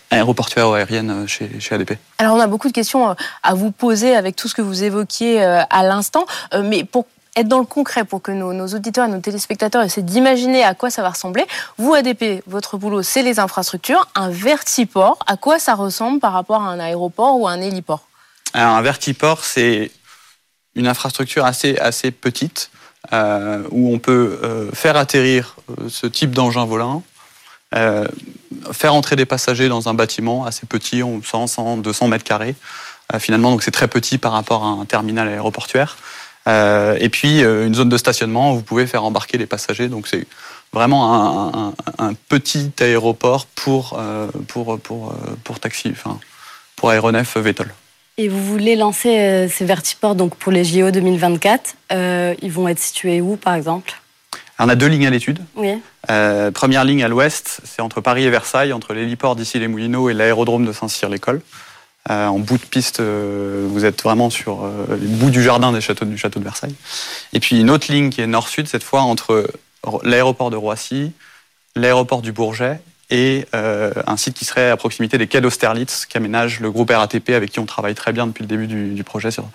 aéroportuaires 0.10 0.70
ou 0.70 0.74
aériennes 0.74 1.28
chez, 1.28 1.60
chez, 1.60 1.76
ADP. 1.76 1.98
Alors 2.18 2.36
on 2.36 2.40
a 2.40 2.48
beaucoup 2.48 2.68
de 2.68 2.74
questions 2.74 3.16
à 3.44 3.54
vous 3.54 3.72
poser 3.72 4.16
avec 4.16 4.36
tout 4.36 4.48
ce 4.48 4.56
que 4.56 4.62
vous 4.62 4.84
évoquiez 4.84 5.44
à 5.44 5.84
l'instant, 5.84 6.26
mais 6.64 6.84
pour 6.84 7.06
être 7.36 7.48
dans 7.48 7.60
le 7.60 7.66
concret 7.66 8.06
pour 8.06 8.22
que 8.22 8.32
nos, 8.32 8.68
auditeurs 8.68 9.06
et 9.08 9.12
nos 9.12 9.20
téléspectateurs 9.20 9.84
essaient 9.84 10.02
d'imaginer 10.02 10.64
à 10.64 10.74
quoi 10.74 10.90
ça 10.90 11.02
va 11.02 11.10
ressembler. 11.10 11.46
Vous, 11.78 11.94
ADP, 11.94 12.44
votre 12.48 12.78
boulot, 12.78 13.04
c'est 13.04 13.24
les 13.24 13.40
infrastructures. 13.40 14.08
Un 14.16 14.30
vertiport, 14.30 15.20
à 15.28 15.38
quoi 15.38 15.60
ça 15.60 15.76
ressemble 15.76 16.20
par 16.20 16.34
rapport 16.34 16.62
à 16.62 16.68
un 16.68 16.80
aéroport 16.80 17.40
ou 17.40 17.48
un 17.48 17.60
héliport 17.62 18.08
Un 18.54 18.82
vertiport, 18.82 19.44
c'est 19.44 19.92
une 20.76 20.88
infrastructure 20.88 21.46
assez, 21.46 21.78
assez 21.78 22.12
petite 22.12 22.70
euh, 23.14 23.64
où 23.72 23.94
on 23.94 24.00
peut 24.00 24.40
euh, 24.44 24.72
faire 24.74 24.98
atterrir 24.98 25.56
euh, 25.70 25.90
ce 25.90 26.08
type 26.08 26.32
d'engin 26.32 26.66
volant, 26.66 27.04
faire 28.72 28.94
entrer 28.94 29.18
des 29.18 29.26
passagers 29.26 29.68
dans 29.68 29.90
un 29.90 29.94
bâtiment 29.94 30.46
assez 30.46 30.66
petit, 30.66 31.02
100, 31.02 31.48
100 31.48 31.78
200 31.78 32.08
mètres 32.08 32.24
carrés. 32.24 32.56
finalement, 33.20 33.52
donc 33.52 33.64
c'est 33.64 33.72
très 33.72 33.90
petit 33.90 34.18
par 34.18 34.32
rapport 34.32 34.64
à 34.64 34.68
un 34.68 34.86
terminal 34.86 35.28
aéroportuaire. 35.28 35.98
Euh, 36.48 36.96
et 37.00 37.10
puis 37.10 37.44
euh, 37.44 37.66
une 37.66 37.74
zone 37.74 37.90
de 37.90 37.98
stationnement 37.98 38.52
où 38.52 38.56
vous 38.56 38.62
pouvez 38.62 38.86
faire 38.86 39.04
embarquer 39.04 39.38
les 39.38 39.48
passagers. 39.48 39.88
Donc 39.88 40.08
c'est 40.08 40.28
vraiment 40.74 41.74
un, 41.98 42.14
petit 42.28 42.72
aéroport 42.82 43.46
pour, 43.48 43.98
euh, 43.98 44.28
pour, 44.48 44.78
pour, 44.80 45.16
pour 45.44 45.60
taxi, 45.60 45.90
enfin, 45.92 46.20
pour 46.76 46.90
aéronef 46.90 47.38
VTOL. 47.38 47.74
Et 48.18 48.28
vous 48.30 48.44
voulez 48.44 48.76
lancer 48.76 49.48
ces 49.50 49.66
vertiports 49.66 50.16
donc 50.16 50.36
pour 50.36 50.52
les 50.52 50.64
JO 50.64 50.92
2024. 50.92 51.76
ils 51.92 52.52
vont 52.52 52.68
être 52.68 52.80
situés 52.80 53.22
où, 53.22 53.36
par 53.38 53.56
exemple? 53.56 53.94
On 54.58 54.70
a 54.70 54.76
deux 54.76 54.88
lignes 54.88 55.08
à 55.08 55.10
l'étude. 55.10 55.40
Oui. 55.56 55.82
première 56.54 56.86
ligne 56.86 57.04
à 57.04 57.10
l'ouest, 57.10 57.60
c'est 57.64 57.82
entre 57.82 58.00
Paris 58.00 58.24
et 58.24 58.30
Versailles, 58.30 58.72
entre 58.72 58.94
l'héliport 58.94 59.36
d'ici 59.36 59.60
les 59.60 59.68
Moulineaux 59.68 60.10
et 60.10 60.14
l'aérodrome 60.14 60.66
de 60.66 60.72
Saint-Cyr-l'École. 60.72 61.42
Euh, 62.12 62.28
en 62.28 62.38
bout 62.38 62.60
de 62.60 62.66
piste, 62.66 63.00
euh, 63.00 63.66
vous 63.68 63.84
êtes 63.84 64.04
vraiment 64.04 64.30
sur 64.30 64.64
euh, 64.64 64.86
le 64.90 65.08
bout 65.08 65.32
du 65.32 65.42
jardin 65.42 65.72
des 65.72 65.82
châteaux, 65.82 66.06
du 66.06 66.20
château 66.20 66.40
de 66.40 66.44
Versailles. 66.44 66.76
Et 67.34 67.40
puis 67.40 67.60
une 67.60 67.72
autre 67.72 67.92
ligne 67.92 68.12
qui 68.12 68.22
est 68.22 68.28
nord-sud, 68.28 68.68
cette 68.68 68.84
fois 68.84 69.02
entre 69.02 69.48
l'aéroport 70.04 70.52
de 70.52 70.56
Roissy, 70.56 71.14
l'aéroport 71.76 72.22
du 72.22 72.32
Bourget 72.32 72.80
et 73.12 73.46
un 73.54 74.18
site 74.18 74.36
qui 74.36 74.46
serait 74.46 74.72
à 74.72 74.78
proximité 74.78 75.20
des 75.20 75.28
quais 75.28 75.42
d'Austerlitz 75.42 76.08
qu'aménage 76.08 76.60
le 76.60 76.72
groupe 76.72 76.90
RATP 76.90 77.30
avec 77.30 77.52
qui 77.52 77.60
on 77.60 77.68
travaille 77.68 77.94
très 77.94 78.12
bien 78.12 78.26
depuis 78.26 78.42
le 78.42 78.48
début 78.48 78.66
du, 78.66 79.04
projet 79.04 79.30
sur, 79.30 79.46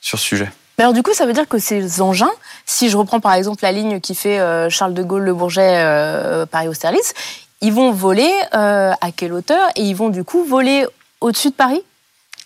sur 0.00 0.18
ce 0.18 0.24
sujet. 0.24 0.50
Alors 0.78 0.92
du 0.92 1.04
coup, 1.04 1.14
ça 1.14 1.24
veut 1.24 1.32
dire 1.32 1.46
que 1.46 1.58
ces 1.58 2.00
engins, 2.00 2.32
si 2.66 2.90
je 2.90 2.96
reprends 2.96 3.20
par 3.20 3.34
exemple 3.34 3.62
la 3.62 3.70
ligne 3.70 4.00
qui 4.00 4.16
fait 4.16 4.68
Charles 4.68 4.94
de 4.94 5.02
Gaulle, 5.04 5.22
Le 5.22 5.34
Bourget, 5.34 6.46
Paris-Austerlitz, 6.50 7.14
ils 7.60 7.72
vont 7.72 7.92
voler 7.92 8.32
à 8.50 9.12
quelle 9.14 9.32
hauteur? 9.32 9.68
Et 9.76 9.82
ils 9.82 9.94
vont 9.94 10.08
du 10.08 10.24
coup 10.24 10.44
voler 10.44 10.86
au-dessus 11.22 11.50
de 11.50 11.54
Paris? 11.54 11.82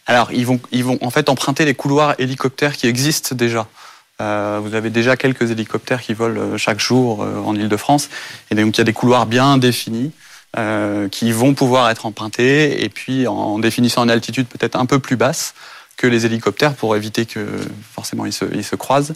Alors, 0.07 0.31
ils 0.33 0.47
vont, 0.47 0.61
ils 0.71 0.85
vont 0.85 0.99
en 1.01 1.11
fait 1.11 1.29
emprunter 1.29 1.65
les 1.65 1.75
couloirs 1.75 2.15
hélicoptères 2.19 2.77
qui 2.77 2.87
existent 2.87 3.35
déjà. 3.35 3.67
Euh, 4.21 4.61
vous 4.63 4.75
avez 4.75 4.91
déjà 4.91 5.17
quelques 5.17 5.51
hélicoptères 5.51 6.01
qui 6.01 6.15
volent 6.15 6.41
euh, 6.41 6.57
chaque 6.57 6.81
jour 6.81 7.23
euh, 7.23 7.39
en 7.45 7.55
Ile-de-France. 7.55 8.09
Et 8.51 8.55
donc, 8.55 8.77
il 8.77 8.79
y 8.79 8.81
a 8.81 8.85
des 8.85 8.93
couloirs 8.93 9.27
bien 9.27 9.59
définis 9.59 10.13
qui 11.11 11.33
vont 11.33 11.53
pouvoir 11.53 11.91
être 11.91 12.07
empruntés. 12.07 12.83
Et 12.83 12.89
puis, 12.89 13.27
en 13.27 13.59
définissant 13.59 14.05
une 14.05 14.11
altitude 14.11 14.47
peut-être 14.47 14.77
un 14.77 14.87
peu 14.87 14.99
plus 14.99 15.17
basse, 15.17 15.53
que 15.99 16.07
les 16.07 16.25
hélicoptères 16.25 16.73
pour 16.73 16.97
éviter 16.97 17.27
que 17.27 17.47
forcément 17.93 18.25
ils 18.25 18.33
se, 18.33 18.75
croisent. 18.75 19.13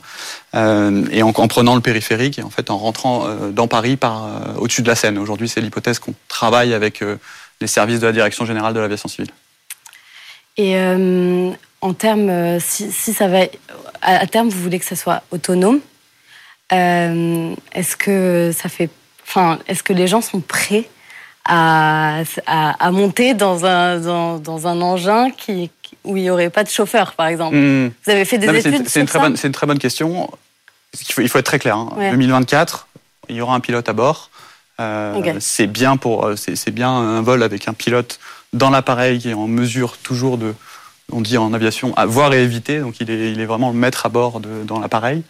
Et 0.53 1.23
en, 1.23 1.29
en, 1.29 1.49
prenant 1.49 1.77
le 1.77 1.81
périphérique 1.81 2.39
et 2.39 2.43
en 2.43 2.51
fait 2.51 2.69
en 2.69 2.77
rentrant 2.77 3.27
dans 3.53 3.69
Paris 3.69 3.97
par 3.97 4.29
au-dessus 4.59 4.83
de 4.83 4.89
la 4.89 4.95
Seine. 4.95 5.17
Aujourd'hui, 5.17 5.49
c'est 5.49 5.63
l'hypothèse 5.63 5.99
qu'on 5.99 6.13
travaille 6.29 6.75
avec 6.75 7.03
les 7.63 7.67
services 7.67 8.01
de 8.01 8.07
la 8.07 8.13
Direction 8.13 8.45
générale 8.45 8.75
de 8.75 8.81
l'aviation 8.81 9.09
civile. 9.09 9.31
Et 10.57 10.77
euh, 10.77 11.51
en 11.81 11.95
termes, 11.95 12.61
si, 12.61 12.93
si, 12.93 13.13
ça 13.13 13.29
va 13.29 13.41
à, 14.03 14.27
terme, 14.27 14.49
vous 14.49 14.61
voulez 14.63 14.79
que 14.79 14.85
ça 14.85 14.97
soit 14.97 15.23
autonome, 15.31 15.81
est-ce 16.71 17.97
que 17.97 18.53
ça 18.55 18.69
fait, 18.69 18.91
enfin, 19.27 19.59
est-ce 19.67 19.83
que 19.83 19.93
les 19.93 20.07
gens 20.07 20.21
sont 20.21 20.41
prêts 20.41 20.89
à, 21.45 22.23
à, 22.47 22.87
à 22.87 22.91
monter 22.91 23.35
dans 23.35 23.65
un, 23.65 23.99
dans, 23.99 24.39
dans 24.39 24.67
un 24.67 24.81
engin 24.81 25.31
qui, 25.31 25.71
où 26.05 26.17
il 26.17 26.23
n'y 26.23 26.31
aurait 26.31 26.51
pas 26.51 26.65
de 26.65 26.69
chauffeur, 26.69 27.13
par 27.15 27.27
exemple? 27.27 27.57
Mmh. 27.57 27.93
Vous 28.05 28.11
avez 28.11 28.25
fait 28.25 28.39
des 28.39 28.47
non, 28.47 28.55
études 28.55 28.89
C'est 28.89 29.01
une, 29.01 29.07
très 29.07 29.19
bonne, 29.19 29.37
une 29.43 29.53
très 29.53 29.67
bonne 29.67 29.79
question. 29.79 30.31
Il 30.95 31.13
faut, 31.13 31.23
il 31.23 31.29
faut 31.29 31.39
être 31.39 31.47
très 31.47 31.59
clair. 31.59 31.77
Hein. 31.77 31.89
Ouais. 31.97 32.11
2024, 32.11 32.89
il 33.29 33.37
y 33.37 33.41
aura 33.41 33.55
un 33.55 33.61
pilote 33.61 33.89
à 33.89 33.93
bord. 33.93 34.31
Euh, 34.81 35.15
okay. 35.15 35.35
C'est 35.41 35.67
bien 35.67 35.97
pour, 35.97 36.31
c'est 36.37 36.71
bien 36.71 36.91
un 36.91 37.23
vol 37.23 37.43
avec 37.43 37.69
un 37.69 37.75
pilote 37.75 38.19
dans 38.53 38.71
l'appareil 38.71 39.19
qui 39.19 39.31
est 39.31 39.35
en 39.35 39.47
mesure 39.47 39.97
toujours 39.99 40.39
de, 40.39 40.55
on 41.13 41.21
dit 41.21 41.39
en 41.39 41.53
aviation, 41.53 41.95
à 41.97 42.07
voir 42.07 42.33
et 42.33 42.43
éviter. 42.43 42.81
Donc 42.81 43.01
il 43.01 43.11
est, 43.11 43.45
vraiment 43.47 43.71
le 43.71 43.77
maître 43.77 44.07
à 44.07 44.09
bord 44.09 44.41
de, 44.41 44.65
dans 44.65 44.79
l'appareil. 44.79 45.23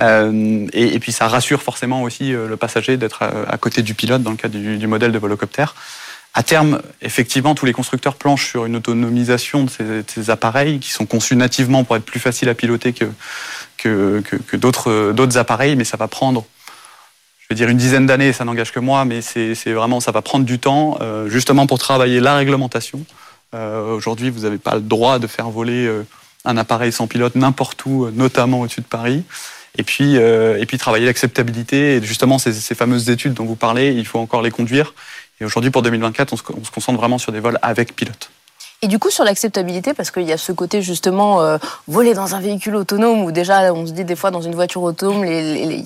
Euh, 0.00 0.66
et, 0.72 0.98
puis 0.98 1.12
ça 1.12 1.28
rassure 1.28 1.62
forcément 1.62 2.02
aussi 2.02 2.34
euh, 2.34 2.48
le 2.48 2.56
passager 2.56 2.96
d'être 2.96 3.22
à, 3.22 3.58
côté 3.58 3.82
du 3.82 3.94
pilote 3.94 4.22
dans 4.22 4.30
le 4.30 4.36
cas 4.36 4.48
du, 4.48 4.78
du 4.78 4.86
modèle 4.86 5.12
de 5.12 5.18
volocoptère. 5.18 5.74
À 6.34 6.42
terme, 6.42 6.80
effectivement, 7.02 7.54
tous 7.54 7.66
les 7.66 7.74
constructeurs 7.74 8.14
planchent 8.14 8.48
sur 8.48 8.64
une 8.64 8.76
autonomisation 8.76 9.64
de 9.64 9.70
ces, 9.70 9.84
de 9.84 10.04
ces, 10.06 10.30
appareils 10.30 10.78
qui 10.78 10.90
sont 10.90 11.04
conçus 11.04 11.36
nativement 11.36 11.84
pour 11.84 11.94
être 11.96 12.06
plus 12.06 12.20
faciles 12.20 12.48
à 12.48 12.54
piloter 12.54 12.94
que, 12.94 13.04
que, 13.76 14.22
que, 14.24 14.36
que 14.36 14.56
d'autres 14.56 15.36
appareils, 15.36 15.76
mais 15.76 15.84
ça 15.84 15.98
va 15.98 16.08
prendre, 16.08 16.46
dire 17.54 17.68
une 17.68 17.76
dizaine 17.76 18.06
d'années, 18.06 18.32
ça 18.32 18.44
n'engage 18.44 18.72
que 18.72 18.80
moi, 18.80 19.04
mais 19.04 19.22
c'est 19.22 19.54
vraiment, 19.72 20.00
ça 20.00 20.12
va 20.12 20.22
prendre 20.22 20.44
du 20.44 20.58
temps, 20.58 20.98
euh, 21.00 21.28
justement 21.28 21.66
pour 21.66 21.78
travailler 21.78 22.20
la 22.20 22.36
réglementation. 22.36 23.04
Euh, 23.54 23.94
Aujourd'hui, 23.94 24.30
vous 24.30 24.40
n'avez 24.40 24.58
pas 24.58 24.74
le 24.74 24.80
droit 24.80 25.18
de 25.18 25.26
faire 25.26 25.50
voler 25.50 25.86
euh, 25.86 26.06
un 26.44 26.56
appareil 26.56 26.92
sans 26.92 27.06
pilote 27.06 27.34
n'importe 27.34 27.84
où, 27.86 28.08
notamment 28.10 28.60
au-dessus 28.60 28.80
de 28.80 28.86
Paris. 28.86 29.24
Et 29.78 29.84
puis, 29.84 30.16
et 30.16 30.66
puis 30.66 30.76
travailler 30.76 31.06
l'acceptabilité. 31.06 31.96
Et 31.96 32.02
justement, 32.02 32.38
ces, 32.38 32.52
fameuses 32.74 33.08
études 33.08 33.32
dont 33.32 33.46
vous 33.46 33.56
parlez, 33.56 33.92
il 33.92 34.04
faut 34.04 34.18
encore 34.18 34.42
les 34.42 34.50
conduire. 34.50 34.92
Et 35.40 35.46
aujourd'hui, 35.46 35.70
pour 35.70 35.80
2024, 35.80 36.34
on 36.34 36.36
se, 36.36 36.42
on 36.60 36.62
se, 36.62 36.70
concentre 36.70 36.98
vraiment 36.98 37.16
sur 37.16 37.32
des 37.32 37.40
vols 37.40 37.58
avec 37.62 37.96
pilote. 37.96 38.30
Et 38.82 38.86
du 38.86 38.98
coup, 38.98 39.08
sur 39.08 39.24
l'acceptabilité, 39.24 39.94
parce 39.94 40.10
qu'il 40.10 40.24
y 40.24 40.32
a 40.32 40.36
ce 40.36 40.52
côté 40.52 40.82
justement 40.82 41.58
voler 41.88 42.12
dans 42.12 42.34
un 42.34 42.40
véhicule 42.40 42.76
autonome, 42.76 43.22
où 43.22 43.32
déjà, 43.32 43.72
on 43.72 43.86
se 43.86 43.92
dit 43.92 44.04
des 44.04 44.16
fois 44.16 44.30
dans 44.30 44.42
une 44.42 44.54
voiture 44.54 44.82
autonome, 44.82 45.24
les 45.24 45.82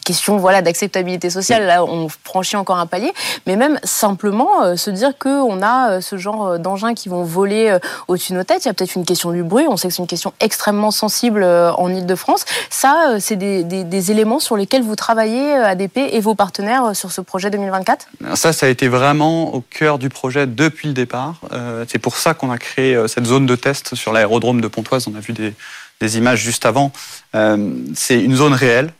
question 0.00 0.36
voilà 0.36 0.62
d'acceptabilité 0.62 1.30
sociale. 1.30 1.66
Là, 1.66 1.84
on 1.84 2.08
franchit 2.08 2.56
encore 2.56 2.78
un 2.78 2.86
palier, 2.86 3.12
mais 3.46 3.56
même 3.56 3.78
simplement 3.84 4.62
euh, 4.62 4.76
se 4.76 4.90
dire 4.90 5.12
que 5.18 5.28
on 5.28 5.62
a 5.62 5.92
euh, 5.92 6.00
ce 6.00 6.16
genre 6.16 6.58
d'engins 6.58 6.94
qui 6.94 7.08
vont 7.08 7.24
voler 7.24 7.68
euh, 7.68 7.78
au-dessus 8.08 8.32
de 8.32 8.38
nos 8.38 8.44
têtes. 8.44 8.64
Il 8.64 8.68
y 8.68 8.70
a 8.70 8.74
peut-être 8.74 8.94
une 8.94 9.04
question 9.04 9.32
du 9.32 9.42
bruit. 9.42 9.66
On 9.68 9.76
sait 9.76 9.88
que 9.88 9.94
c'est 9.94 10.02
une 10.02 10.08
question 10.08 10.32
extrêmement 10.40 10.90
sensible 10.90 11.42
euh, 11.42 11.72
en 11.72 11.92
Île-de-France. 11.92 12.44
Ça, 12.68 13.16
c'est 13.18 13.36
des, 13.36 14.10
éléments 14.10 14.40
sur 14.40 14.56
lesquels 14.56 14.82
vous 14.82 14.96
travaillez 14.96 15.52
ADP 15.52 15.98
et 15.98 16.20
vos 16.20 16.34
partenaires 16.34 16.96
sur 16.96 17.12
ce 17.12 17.20
projet 17.20 17.50
2024. 17.50 18.06
Ça, 18.34 18.52
ça 18.52 18.66
a 18.66 18.68
été 18.68 18.88
vraiment 18.88 19.54
au 19.54 19.60
cœur 19.60 19.98
du 19.98 20.08
projet 20.08 20.46
depuis 20.46 20.88
le 20.88 20.94
départ. 20.94 21.36
Euh, 21.52 21.84
c'est 21.88 21.98
pour 21.98 22.16
ça 22.16 22.32
qu'on 22.34 22.50
a 22.50 22.58
créé 22.58 22.98
cette 23.08 23.26
zone 23.26 23.46
de 23.46 23.56
test 23.56 23.94
sur 23.94 24.12
l'aérodrome 24.12 24.60
de 24.60 24.68
Pontoise. 24.68 25.06
On 25.06 25.16
a 25.16 25.20
vu 25.20 25.32
des, 25.32 26.16
images 26.16 26.40
juste 26.40 26.64
avant. 26.64 26.92
Euh, 27.34 27.74
c'est 27.94 28.20
une 28.20 28.34
zone 28.34 28.54
réelle 28.54 28.92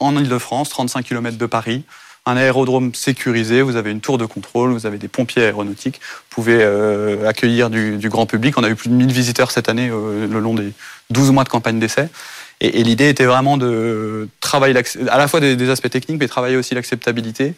en 0.00 0.16
Ile-de-France, 0.16 0.70
35 0.70 1.04
km 1.04 1.36
de 1.36 1.46
Paris, 1.46 1.84
un 2.26 2.36
aérodrome 2.36 2.94
sécurisé, 2.94 3.62
vous 3.62 3.76
avez 3.76 3.90
une 3.90 4.00
tour 4.00 4.18
de 4.18 4.26
contrôle, 4.26 4.72
vous 4.72 4.86
avez 4.86 4.98
des 4.98 5.08
pompiers 5.08 5.44
aéronautiques, 5.44 6.00
vous 6.02 6.34
pouvez 6.34 6.58
euh, 6.60 7.28
accueillir 7.28 7.70
du, 7.70 8.08
grand 8.08 8.26
public. 8.26 8.58
On 8.58 8.64
a 8.64 8.68
eu 8.68 8.74
plus 8.74 8.90
de 8.90 8.94
1000 8.94 9.10
visiteurs 9.12 9.50
cette 9.50 9.68
année 9.68 9.88
euh, 9.90 10.26
le 10.26 10.40
long 10.40 10.54
des 10.54 10.72
12 11.10 11.30
mois 11.30 11.44
de 11.44 11.48
campagne 11.48 11.78
d'essai. 11.78 12.08
Et, 12.60 12.82
l'idée 12.82 13.08
était 13.08 13.24
vraiment 13.24 13.56
de 13.56 14.28
travailler 14.40 14.74
à 15.08 15.18
la 15.18 15.28
fois 15.28 15.40
des 15.40 15.70
aspects 15.70 15.88
techniques, 15.88 16.20
mais 16.20 16.28
travailler 16.28 16.56
aussi 16.56 16.74
l'acceptabilité. 16.74 17.54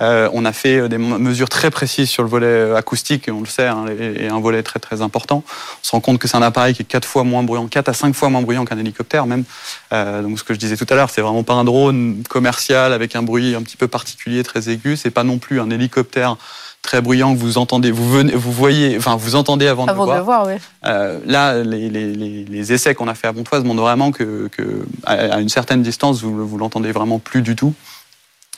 Euh, 0.00 0.28
on 0.32 0.44
a 0.44 0.52
fait 0.52 0.88
des 0.88 0.98
mesures 0.98 1.48
très 1.48 1.70
précises 1.70 2.10
sur 2.10 2.22
le 2.22 2.28
volet 2.28 2.74
acoustique, 2.74 3.28
et 3.28 3.30
on 3.30 3.40
le 3.40 3.46
sait, 3.46 3.66
hein, 3.66 3.86
et 3.98 4.28
un 4.28 4.40
volet 4.40 4.62
très 4.62 4.78
très 4.78 5.00
important. 5.00 5.42
On 5.46 5.84
se 5.84 5.90
rend 5.92 6.00
compte 6.00 6.18
que 6.18 6.28
c'est 6.28 6.36
un 6.36 6.42
appareil 6.42 6.74
qui 6.74 6.82
est 6.82 6.86
quatre 6.86 7.06
fois 7.06 7.24
moins 7.24 7.42
bruyant, 7.42 7.66
4 7.66 7.88
à 7.88 7.94
5 7.94 8.14
fois 8.14 8.28
moins 8.28 8.42
bruyant 8.42 8.64
qu'un 8.64 8.78
hélicoptère 8.78 9.26
même. 9.26 9.44
Euh, 9.92 10.22
donc 10.22 10.38
ce 10.38 10.44
que 10.44 10.52
je 10.52 10.58
disais 10.58 10.76
tout 10.76 10.86
à 10.90 10.94
l'heure, 10.94 11.10
c'est 11.10 11.22
vraiment 11.22 11.44
pas 11.44 11.54
un 11.54 11.64
drone 11.64 12.22
commercial 12.28 12.92
avec 12.92 13.16
un 13.16 13.22
bruit 13.22 13.54
un 13.54 13.62
petit 13.62 13.76
peu 13.76 13.88
particulier, 13.88 14.42
très 14.42 14.68
aigu. 14.68 14.96
C'est 14.96 15.10
pas 15.10 15.24
non 15.24 15.38
plus 15.38 15.60
un 15.60 15.70
hélicoptère 15.70 16.36
très 16.82 17.00
bruyant 17.00 17.34
que 17.34 17.40
vous 17.40 17.58
entendez, 17.58 17.90
vous 17.90 18.08
venez, 18.08 18.32
vous 18.34 18.52
voyez, 18.52 18.96
enfin 18.96 19.16
vous 19.16 19.34
entendez 19.34 19.66
avant, 19.66 19.86
avant 19.86 20.06
de 20.06 20.12
le 20.12 20.20
voir. 20.22 20.44
De 20.44 20.46
voir 20.46 20.46
oui. 20.46 20.54
euh, 20.86 21.18
là, 21.26 21.62
les, 21.62 21.88
les, 21.90 22.44
les, 22.44 22.72
essais 22.72 22.94
qu'on 22.94 23.08
a 23.08 23.14
fait 23.14 23.26
à 23.26 23.32
Pontoise 23.32 23.64
montrent 23.64 23.82
vraiment 23.82 24.12
que, 24.12 24.48
que 24.52 24.86
à 25.04 25.40
une 25.40 25.48
certaine 25.48 25.82
distance, 25.82 26.22
vous, 26.22 26.46
vous 26.46 26.58
l'entendez 26.58 26.92
vraiment 26.92 27.18
plus 27.18 27.42
du 27.42 27.56
tout. 27.56 27.74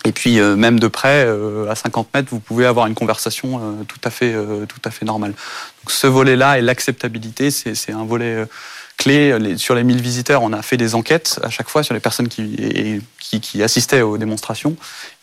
Et 0.08 0.12
puis 0.12 0.40
euh, 0.40 0.56
même 0.56 0.80
de 0.80 0.88
près, 0.88 1.26
euh, 1.26 1.70
à 1.70 1.74
50 1.74 2.08
mètres, 2.14 2.28
vous 2.30 2.40
pouvez 2.40 2.64
avoir 2.64 2.86
une 2.86 2.94
conversation 2.94 3.58
euh, 3.58 3.84
tout 3.86 4.00
à 4.02 4.08
fait, 4.08 4.34
tout 4.66 4.80
à 4.82 4.90
fait 4.90 5.04
normale. 5.04 5.32
Donc, 5.32 5.90
ce 5.90 6.06
volet-là 6.06 6.58
et 6.58 6.62
l'acceptabilité, 6.62 7.50
c'est 7.50 7.92
un 7.92 8.04
volet 8.04 8.46
clé. 8.96 9.38
Les, 9.38 9.58
sur 9.58 9.74
les 9.74 9.84
1000 9.84 10.00
visiteurs, 10.00 10.42
on 10.42 10.54
a 10.54 10.62
fait 10.62 10.78
des 10.78 10.94
enquêtes 10.94 11.38
à 11.42 11.50
chaque 11.50 11.68
fois 11.68 11.82
sur 11.82 11.92
les 11.92 12.00
personnes 12.00 12.28
qui, 12.28 12.54
et, 12.54 13.00
qui, 13.20 13.40
qui 13.40 13.62
assistaient 13.62 14.00
aux 14.00 14.16
démonstrations. 14.16 14.76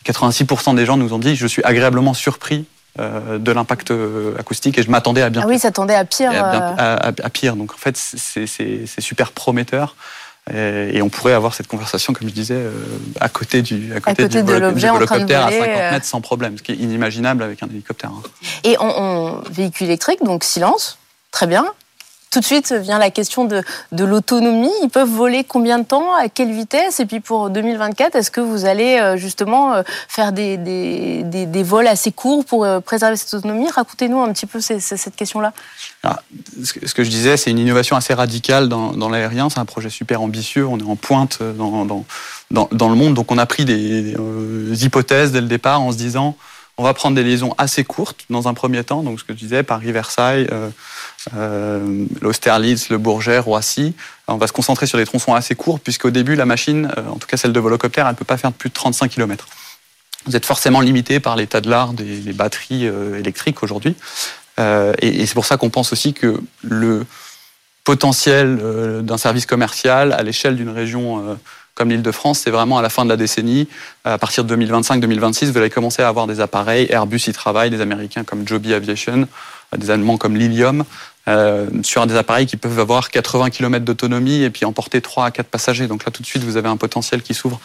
86% 0.05 0.75
des 0.75 0.85
gens 0.85 0.97
nous 0.97 1.13
ont 1.13 1.19
dit 1.19 1.35
je 1.35 1.47
suis 1.47 1.63
agréablement 1.63 2.13
surpris 2.13 2.65
de 2.97 3.51
l'impact 3.51 3.91
acoustique 4.39 4.77
et 4.77 4.83
je 4.83 4.89
m'attendais 4.89 5.21
à 5.21 5.29
bien 5.29 5.41
ah 5.43 5.47
oui, 5.47 5.59
s'attendait 5.59 5.95
à 5.95 6.05
pire. 6.05 6.31
À, 6.31 6.93
à, 6.93 7.07
à, 7.07 7.29
pire. 7.29 7.55
Donc 7.55 7.73
en 7.73 7.77
fait, 7.77 7.97
c'est 7.97 9.01
super 9.01 9.31
prometteur. 9.31 9.95
Et, 10.53 11.01
on 11.01 11.09
pourrait 11.09 11.33
avoir 11.33 11.55
cette 11.55 11.67
conversation, 11.67 12.13
comme 12.13 12.29
je 12.29 12.33
disais, 12.33 12.55
euh, 12.55 12.71
à 13.19 13.29
côté 13.29 13.63
du, 13.63 13.91
à 13.93 13.99
côté, 13.99 14.23
à 14.23 14.27
côté 14.27 14.43
du, 14.43 14.43
de 14.43 14.53
l'objet 14.53 14.89
à 14.89 14.99
50 14.99 15.29
mètres 15.29 16.05
sans 16.05 16.21
problème, 16.21 16.57
ce 16.57 16.63
qui 16.63 16.71
est 16.71 16.75
inimaginable 16.75 17.41
avec 17.41 17.63
un 17.63 17.67
hélicoptère. 17.67 18.11
Hein. 18.11 18.21
Et 18.63 18.77
on, 18.79 18.85
on, 18.85 19.41
véhicule 19.49 19.87
électrique, 19.87 20.23
donc 20.23 20.43
silence, 20.43 20.99
très 21.31 21.47
bien. 21.47 21.65
Tout 22.35 22.41
de 22.41 22.45
suite 22.45 22.73
vient 22.73 22.99
la 22.99 23.11
question 23.11 23.45
de, 23.45 23.63
de 23.93 24.03
l'autonomie. 24.03 24.73
Ils 24.83 24.89
peuvent 24.89 25.07
voler 25.07 25.45
combien 25.45 25.79
de 25.79 25.85
temps, 25.85 26.13
à 26.13 26.27
quelle 26.27 26.51
vitesse? 26.51 26.99
Et 26.99 27.05
puis 27.05 27.21
pour 27.21 27.49
2024, 27.49 28.13
est-ce 28.15 28.29
que 28.29 28.41
vous 28.41 28.65
allez 28.65 28.97
euh, 28.99 29.15
justement 29.15 29.81
faire 30.09 30.33
des, 30.33 30.57
des, 30.57 31.23
des, 31.23 31.63
vols 31.63 31.87
assez 31.87 32.11
courts 32.11 32.43
pour 32.43 32.67
préserver 32.81 33.15
cette 33.15 33.33
autonomie? 33.35 33.69
Racontez-nous 33.69 34.19
un 34.21 34.33
petit 34.33 34.47
peu 34.47 34.59
cette 34.59 35.15
question-là. 35.15 35.53
Alors, 36.03 36.21
ce 36.61 36.93
que 36.93 37.05
je 37.05 37.09
disais, 37.09 37.37
c'est 37.37 37.51
une 37.51 37.59
innovation 37.59 37.95
assez 37.95 38.13
radicale 38.13 38.67
dans, 38.67 38.91
dans 38.91 39.07
l'aérien. 39.07 39.49
C'est 39.49 39.59
un 39.59 39.65
projet 39.65 39.89
super 39.89 40.21
ambitieux. 40.21 40.67
On 40.67 40.77
est 40.77 40.83
en 40.83 40.97
pointe 40.97 41.39
dans, 41.41 41.85
dans, 41.85 42.03
dans, 42.51 42.89
le 42.89 42.95
monde. 42.95 43.13
Donc 43.13 43.31
on 43.31 43.37
a 43.37 43.45
pris 43.45 43.63
des 43.63 44.13
euh, 44.19 44.75
hypothèses 44.81 45.31
dès 45.31 45.39
le 45.39 45.47
départ 45.47 45.79
en 45.79 45.93
se 45.93 45.97
disant 45.97 46.35
on 46.77 46.83
va 46.83 46.93
prendre 46.93 47.15
des 47.15 47.23
liaisons 47.23 47.55
assez 47.57 47.83
courtes 47.83 48.25
dans 48.29 48.47
un 48.47 48.53
premier 48.53 48.83
temps. 48.83 49.01
Donc 49.01 49.19
ce 49.19 49.23
que 49.23 49.33
je 49.33 49.37
disais, 49.37 49.63
Paris-Versailles, 49.63 50.47
euh, 50.51 50.69
euh, 51.35 52.05
l'Austerlitz, 52.21 52.89
le 52.89 52.97
Bourget, 52.97 53.39
Roissy. 53.39 53.93
On 54.27 54.37
va 54.37 54.47
se 54.47 54.53
concentrer 54.53 54.85
sur 54.85 54.97
des 54.97 55.05
tronçons 55.05 55.33
assez 55.33 55.55
courts 55.55 55.79
puisqu'au 55.79 56.09
début, 56.09 56.35
la 56.35 56.45
machine, 56.45 56.91
euh, 56.97 57.07
en 57.09 57.15
tout 57.17 57.27
cas 57.27 57.37
celle 57.37 57.53
de 57.53 57.59
volocoptère, 57.59 58.05
elle 58.05 58.13
ne 58.13 58.17
peut 58.17 58.25
pas 58.25 58.37
faire 58.37 58.51
plus 58.51 58.69
de 58.69 58.73
35 58.73 59.09
km. 59.09 59.47
Vous 60.25 60.35
êtes 60.35 60.45
forcément 60.45 60.81
limité 60.81 61.19
par 61.19 61.35
l'état 61.35 61.61
de 61.61 61.69
l'art 61.69 61.93
des, 61.93 62.33
batteries 62.33 62.85
électriques 62.85 63.61
aujourd'hui. 63.61 63.95
Et, 64.57 65.25
c'est 65.27 65.35
pour 65.35 65.45
ça 65.45 65.57
qu'on 65.57 65.69
pense 65.69 65.93
aussi 65.93 66.13
que 66.13 66.41
le 66.63 67.05
potentiel 67.83 69.03
d'un 69.03 69.19
service 69.19 69.45
commercial 69.45 70.13
à 70.13 70.23
l'échelle 70.23 70.55
d'une 70.55 70.71
région 70.71 71.37
comme 71.75 71.89
l'Île-de-France, 71.89 72.39
c'est 72.39 72.51
vraiment 72.51 72.77
à 72.77 72.81
la 72.81 72.89
fin 72.89 73.03
de 73.03 73.09
la 73.09 73.17
décennie, 73.17 73.67
à 74.05 74.17
partir 74.17 74.43
de 74.45 74.55
2025-2026, 74.55 75.51
vous 75.51 75.57
allez 75.57 75.69
commencer 75.69 76.01
à 76.01 76.07
avoir 76.07 76.25
des 76.25 76.39
appareils, 76.39 76.87
Airbus 76.89 77.21
y 77.27 77.33
travaille, 77.33 77.69
des 77.69 77.81
Américains 77.81 78.23
comme 78.23 78.47
Joby 78.47 78.73
Aviation, 78.73 79.27
des 79.77 79.91
Allemands 79.91 80.17
comme 80.17 80.35
Lilium, 80.35 80.85
euh, 81.27 81.67
sur 81.81 82.05
des 82.05 82.15
appareils 82.15 82.45
qui 82.45 82.55
peuvent 82.57 82.79
avoir 82.79 83.09
80 83.09 83.49
km 83.49 83.83
d'autonomie 83.83 84.43
et 84.43 84.49
puis 84.49 84.63
emporter 84.65 85.01
3 85.01 85.25
à 85.25 85.31
4 85.31 85.47
passagers. 85.47 85.87
Donc 85.87 86.05
là, 86.05 86.11
tout 86.11 86.21
de 86.21 86.27
suite, 86.27 86.43
vous 86.43 86.57
avez 86.57 86.69
un 86.69 86.77
potentiel 86.77 87.23
qui 87.23 87.33
s'ouvre 87.33 87.59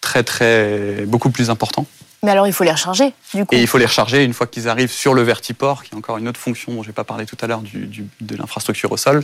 très, 0.00 0.24
très, 0.24 1.04
beaucoup 1.06 1.30
plus 1.30 1.48
important. 1.48 1.86
Mais 2.24 2.30
alors, 2.30 2.46
il 2.46 2.52
faut 2.52 2.64
les 2.64 2.72
recharger, 2.72 3.12
du 3.34 3.44
coup. 3.44 3.54
Et 3.54 3.60
il 3.60 3.66
faut 3.66 3.78
les 3.78 3.86
recharger 3.86 4.24
une 4.24 4.32
fois 4.32 4.46
qu'ils 4.46 4.68
arrivent 4.68 4.90
sur 4.90 5.14
le 5.14 5.22
vertiport, 5.22 5.84
qui 5.84 5.94
est 5.94 5.96
encore 5.96 6.16
une 6.16 6.26
autre 6.26 6.40
fonction 6.40 6.72
dont 6.72 6.82
je 6.82 6.88
n'ai 6.88 6.94
pas 6.94 7.04
parlé 7.04 7.26
tout 7.26 7.36
à 7.40 7.46
l'heure 7.46 7.62
de 7.62 8.36
l'infrastructure 8.36 8.90
au 8.90 8.96
sol. 8.96 9.22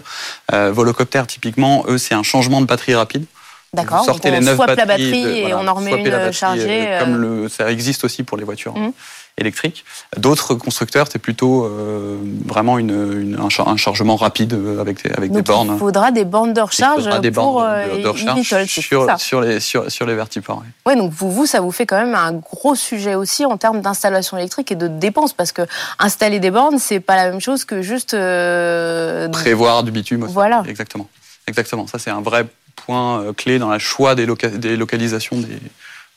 Euh, 0.52 0.70
Volocoptère, 0.70 1.26
typiquement, 1.26 1.84
eux, 1.88 1.98
c'est 1.98 2.14
un 2.14 2.22
changement 2.22 2.60
de 2.60 2.66
batterie 2.66 2.94
rapide. 2.94 3.24
D'accord. 3.72 4.04
Sortez 4.04 4.30
on 4.30 4.32
les 4.32 4.40
neuf 4.40 4.56
swap 4.56 4.74
batteries, 4.74 4.80
la 4.80 4.96
batterie 4.96 5.38
et 5.38 5.40
voilà, 5.42 5.58
on 5.60 5.68
en 5.68 5.74
remet 5.74 5.92
une 5.92 6.10
batterie, 6.10 6.32
chargée. 6.32 6.88
Comme 6.98 7.16
le, 7.16 7.48
ça 7.48 7.70
existe 7.70 8.02
aussi 8.02 8.24
pour 8.24 8.36
les 8.36 8.42
voitures. 8.42 8.76
Mmh. 8.76 8.92
électrique. 9.38 9.84
D'autres 10.16 10.54
constructeurs, 10.56 11.06
c'est 11.10 11.20
plutôt 11.20 11.64
euh, 11.64 12.18
vraiment 12.44 12.78
une, 12.78 13.38
un, 13.38 13.76
chargement 13.76 14.16
rapide 14.16 14.54
euh, 14.54 14.80
avec 14.80 15.04
des, 15.04 15.12
avec 15.12 15.30
des 15.30 15.42
bornes. 15.42 15.70
Il 15.74 15.78
faudra 15.78 16.10
des 16.10 16.24
bornes 16.24 16.52
de 16.52 16.60
recharge 16.60 17.04
des 17.20 17.30
pour 17.30 17.60
bornes 17.60 18.02
de, 18.02 18.08
recharge 18.08 18.66
sur, 18.66 19.18
sur, 19.20 19.40
les, 19.40 19.60
sur, 19.60 19.90
sur 19.90 20.04
les 20.04 20.16
vertiports. 20.16 20.64
Oui, 20.84 20.96
donc 20.96 21.12
vous, 21.12 21.30
vous, 21.30 21.46
ça 21.46 21.60
vous 21.60 21.70
fait 21.70 21.86
quand 21.86 21.98
même 21.98 22.16
un 22.16 22.32
gros 22.32 22.74
sujet 22.74 23.14
aussi 23.14 23.46
en 23.46 23.56
termes 23.56 23.80
d'installation 23.80 24.36
électrique 24.36 24.72
et 24.72 24.76
de 24.76 24.88
dépenses, 24.88 25.32
parce 25.32 25.52
que 25.52 25.62
installer 26.00 26.40
des 26.40 26.50
bornes, 26.50 26.80
c'est 26.80 27.00
pas 27.00 27.14
la 27.14 27.30
même 27.30 27.40
chose 27.40 27.64
que 27.64 27.82
juste... 27.82 28.16
Prévoir 29.30 29.84
du 29.84 29.92
bitume 29.92 30.24
aussi. 30.24 30.34
Voilà. 30.34 30.64
Exactement. 30.66 31.08
Exactement. 31.46 31.86
Ça, 31.86 31.98
c'est 31.98 32.10
un 32.10 32.20
vrai 32.20 32.46
point 32.76 33.32
clé 33.34 33.58
dans 33.58 33.72
le 33.72 33.78
choix 33.78 34.14
des, 34.14 34.26
des 34.26 34.76
localisations 34.76 35.38
des, 35.38 35.58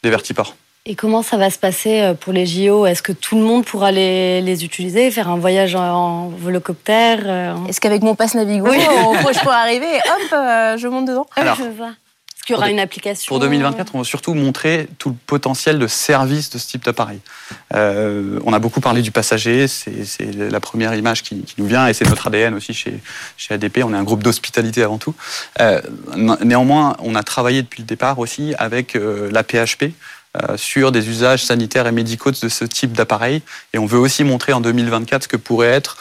des 0.04 0.10
vertiports. 0.10 0.56
Et 0.86 0.96
comment 0.96 1.22
ça 1.22 1.38
va 1.38 1.50
se 1.50 1.58
passer 1.58 2.02
euh, 2.02 2.14
pour 2.14 2.34
les 2.34 2.46
JO 2.46 2.86
Est-ce 2.86 3.02
que 3.02 3.14
tout 3.14 3.38
le 3.38 3.44
monde 3.44 3.64
pourra 3.64 3.94
les, 3.94 4.42
les 4.42 4.66
utiliser, 4.66 5.10
faire 5.12 5.30
un 5.30 5.38
voyage 5.38 5.76
en 5.76 6.28
volocoptère 6.28 7.20
euh, 7.26 7.56
Est-ce 7.70 7.80
qu'avec 7.80 8.02
mon 8.02 8.16
passe 8.16 8.36
Navigo, 8.36 8.68
je 8.70 9.40
pourrais 9.40 9.56
arriver? 9.56 9.96
Hop, 9.96 10.34
euh, 10.34 10.78
je 10.78 10.88
monte 10.90 11.06
dedans 11.06 11.26
Alors, 11.38 11.56
je 11.58 11.64
vois. 11.64 11.92
Est-ce 12.44 12.48
qu'il 12.48 12.56
y 12.56 12.58
aura 12.58 12.70
une 12.70 12.80
application 12.82 13.30
Pour 13.30 13.40
2024, 13.40 13.96
on 13.96 14.00
va 14.00 14.04
surtout 14.04 14.34
montrer 14.34 14.90
tout 15.00 15.12
le 15.12 15.16
potentiel 15.28 15.80
de 15.80 15.88
service 15.88 16.50
de 16.50 16.58
ce 16.58 16.68
type 16.68 16.84
d'appareil. 16.84 17.22
on 17.72 18.52
a 18.52 18.60
beaucoup 18.60 18.82
parlé 18.82 19.02
du 19.02 19.12
passager, 19.12 19.70
c'est 19.70 20.34
la 20.36 20.60
première 20.60 20.94
image 20.94 21.24
qui, 21.24 21.44
qui, 21.44 21.56
nous 21.58 21.68
vient, 21.68 21.88
et 21.88 21.94
c'est 21.94 22.06
notre 22.06 22.28
ADN 22.28 22.54
aussi 22.54 22.74
chez, 22.74 23.00
chez 23.38 23.54
ADP. 23.54 23.80
On 23.86 23.94
est 23.94 23.98
un 23.98 24.04
groupe 24.04 24.24
d'hospitalité 24.24 24.84
avant 24.84 24.98
tout. 24.98 25.16
néanmoins, 26.18 26.98
on 27.00 27.16
a 27.16 27.24
travaillé 27.24 27.62
depuis 27.62 27.82
le 27.82 27.88
départ 27.88 28.20
aussi 28.20 28.54
avec 28.58 28.96
la 28.96 29.44
PHP, 29.44 29.94
euh, 30.42 30.58
sur 30.58 30.92
des 30.92 31.10
usages 31.10 31.46
sanitaires 31.46 31.86
et 31.86 31.92
médicaux 31.92 32.32
de 32.32 32.50
ce 32.50 32.66
type 32.66 32.94
d'appareil. 32.94 33.44
Et 33.72 33.78
on 33.78 33.86
veut 33.86 34.00
aussi 34.00 34.24
montrer 34.24 34.52
en 34.52 34.62
2024 34.62 35.24
ce 35.24 35.28
que 35.28 35.38
pourrait 35.38 35.68
être 35.68 35.98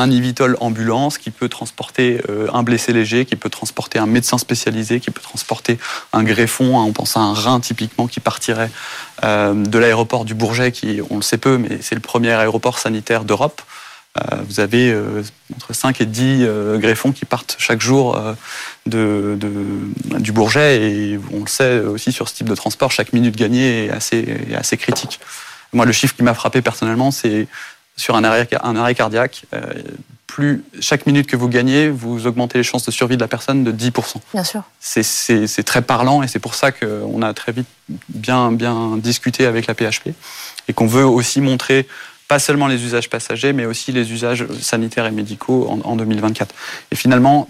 un 0.00 0.10
Ivitol 0.10 0.56
ambulance 0.60 1.18
qui 1.18 1.30
peut 1.30 1.48
transporter 1.48 2.20
euh, 2.28 2.48
un 2.52 2.62
blessé 2.62 2.92
léger, 2.92 3.24
qui 3.26 3.36
peut 3.36 3.50
transporter 3.50 3.98
un 3.98 4.06
médecin 4.06 4.38
spécialisé, 4.38 5.00
qui 5.00 5.10
peut 5.10 5.20
transporter 5.20 5.78
un 6.12 6.22
greffon, 6.22 6.80
hein, 6.80 6.84
on 6.84 6.92
pense 6.92 7.16
à 7.16 7.20
un 7.20 7.34
rein 7.34 7.60
typiquement 7.60 8.06
qui 8.06 8.20
partirait 8.20 8.70
euh, 9.24 9.54
de 9.54 9.78
l'aéroport 9.78 10.24
du 10.24 10.34
Bourget, 10.34 10.72
qui 10.72 11.00
on 11.10 11.16
le 11.16 11.22
sait 11.22 11.38
peu, 11.38 11.58
mais 11.58 11.78
c'est 11.82 11.94
le 11.94 12.00
premier 12.00 12.32
aéroport 12.32 12.78
sanitaire 12.78 13.24
d'Europe. 13.24 13.60
Euh, 14.18 14.36
vous 14.48 14.58
avez 14.58 14.92
entre 15.54 15.72
5 15.72 16.00
et 16.00 16.06
10 16.06 16.40
euh, 16.40 16.78
greffons 16.78 17.12
qui 17.12 17.24
partent 17.24 17.54
chaque 17.58 17.80
jour 17.80 18.20
du 18.86 20.32
Bourget 20.32 20.82
et 20.82 21.20
on 21.32 21.40
le 21.40 21.46
sait 21.46 21.80
aussi 21.80 22.10
sur 22.10 22.28
ce 22.28 22.34
type 22.34 22.48
de 22.48 22.54
transport, 22.54 22.90
chaque 22.90 23.12
minute 23.12 23.36
gagnée 23.36 23.86
est 23.86 23.90
assez 23.90 24.76
critique. 24.78 25.20
Moi, 25.72 25.84
le 25.84 25.92
chiffre 25.92 26.16
qui 26.16 26.24
m'a 26.24 26.34
frappé 26.34 26.62
personnellement, 26.62 27.12
c'est 27.12 27.46
sur 28.00 28.16
un 28.16 28.24
arrêt, 28.24 28.48
un 28.62 28.76
arrêt 28.76 28.94
cardiaque, 28.94 29.44
plus 30.30 30.64
chaque 30.80 31.06
minute 31.06 31.26
que 31.26 31.36
vous 31.36 31.48
gagnez, 31.48 31.90
vous 31.90 32.28
augmentez 32.28 32.56
les 32.56 32.64
chances 32.64 32.86
de 32.86 32.92
survie 32.92 33.16
de 33.16 33.20
la 33.20 33.28
personne 33.28 33.64
de 33.64 33.72
10%. 33.72 34.16
Bien 34.32 34.44
sûr. 34.44 34.62
C'est 34.78 35.64
très 35.64 35.82
parlant 35.82 36.22
et 36.22 36.28
c'est 36.28 36.38
pour 36.38 36.54
ça 36.54 36.70
qu'on 36.70 37.20
a 37.22 37.34
très 37.34 37.50
vite 37.50 37.66
bien, 38.08 38.52
bien 38.52 38.96
discuté 38.96 39.46
avec 39.46 39.66
la 39.66 39.74
PHP 39.74 40.10
et 40.68 40.72
qu'on 40.72 40.86
veut 40.86 41.04
aussi 41.04 41.40
montrer 41.40 41.88
pas 42.28 42.38
seulement 42.38 42.68
les 42.68 42.84
usages 42.84 43.10
passagers, 43.10 43.52
mais 43.52 43.66
aussi 43.66 43.90
les 43.90 44.12
usages 44.12 44.46
sanitaires 44.60 45.06
et 45.06 45.10
médicaux 45.10 45.68
en, 45.68 45.96
2024. 45.96 46.54
Et 46.92 46.94
finalement, 46.94 47.48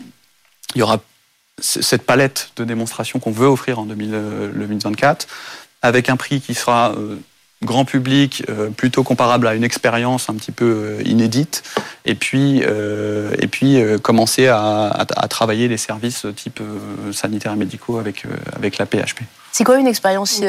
il 0.75 0.78
y 0.78 0.83
aura 0.83 1.00
cette 1.61 2.04
palette 2.04 2.52
de 2.57 2.64
démonstrations 2.64 3.19
qu'on 3.19 3.30
veut 3.30 3.47
offrir 3.47 3.78
en 3.78 3.85
2024, 3.85 5.26
avec 5.83 6.09
un 6.09 6.16
prix 6.16 6.40
qui 6.40 6.54
sera 6.54 6.92
euh, 6.92 7.16
grand 7.62 7.84
public, 7.84 8.44
euh, 8.48 8.70
plutôt 8.70 9.02
comparable 9.02 9.46
à 9.46 9.54
une 9.54 9.64
expérience 9.64 10.30
un 10.30 10.34
petit 10.34 10.52
peu 10.52 10.98
euh, 10.98 11.02
inédite, 11.04 11.62
et 12.04 12.14
puis, 12.14 12.58
et 12.60 13.46
puis 13.46 13.78
commencer 14.02 14.48
à, 14.48 15.06
travailler 15.28 15.68
les 15.68 15.76
services 15.76 16.26
type 16.34 16.60
sanitaires 17.12 17.52
et 17.52 17.56
médicaux 17.56 17.98
avec, 17.98 18.24
avec 18.56 18.78
la 18.78 18.86
PHP. 18.86 19.20
C'est 19.52 19.64
quoi 19.64 19.78
une 19.78 19.86
expérience 19.86 20.40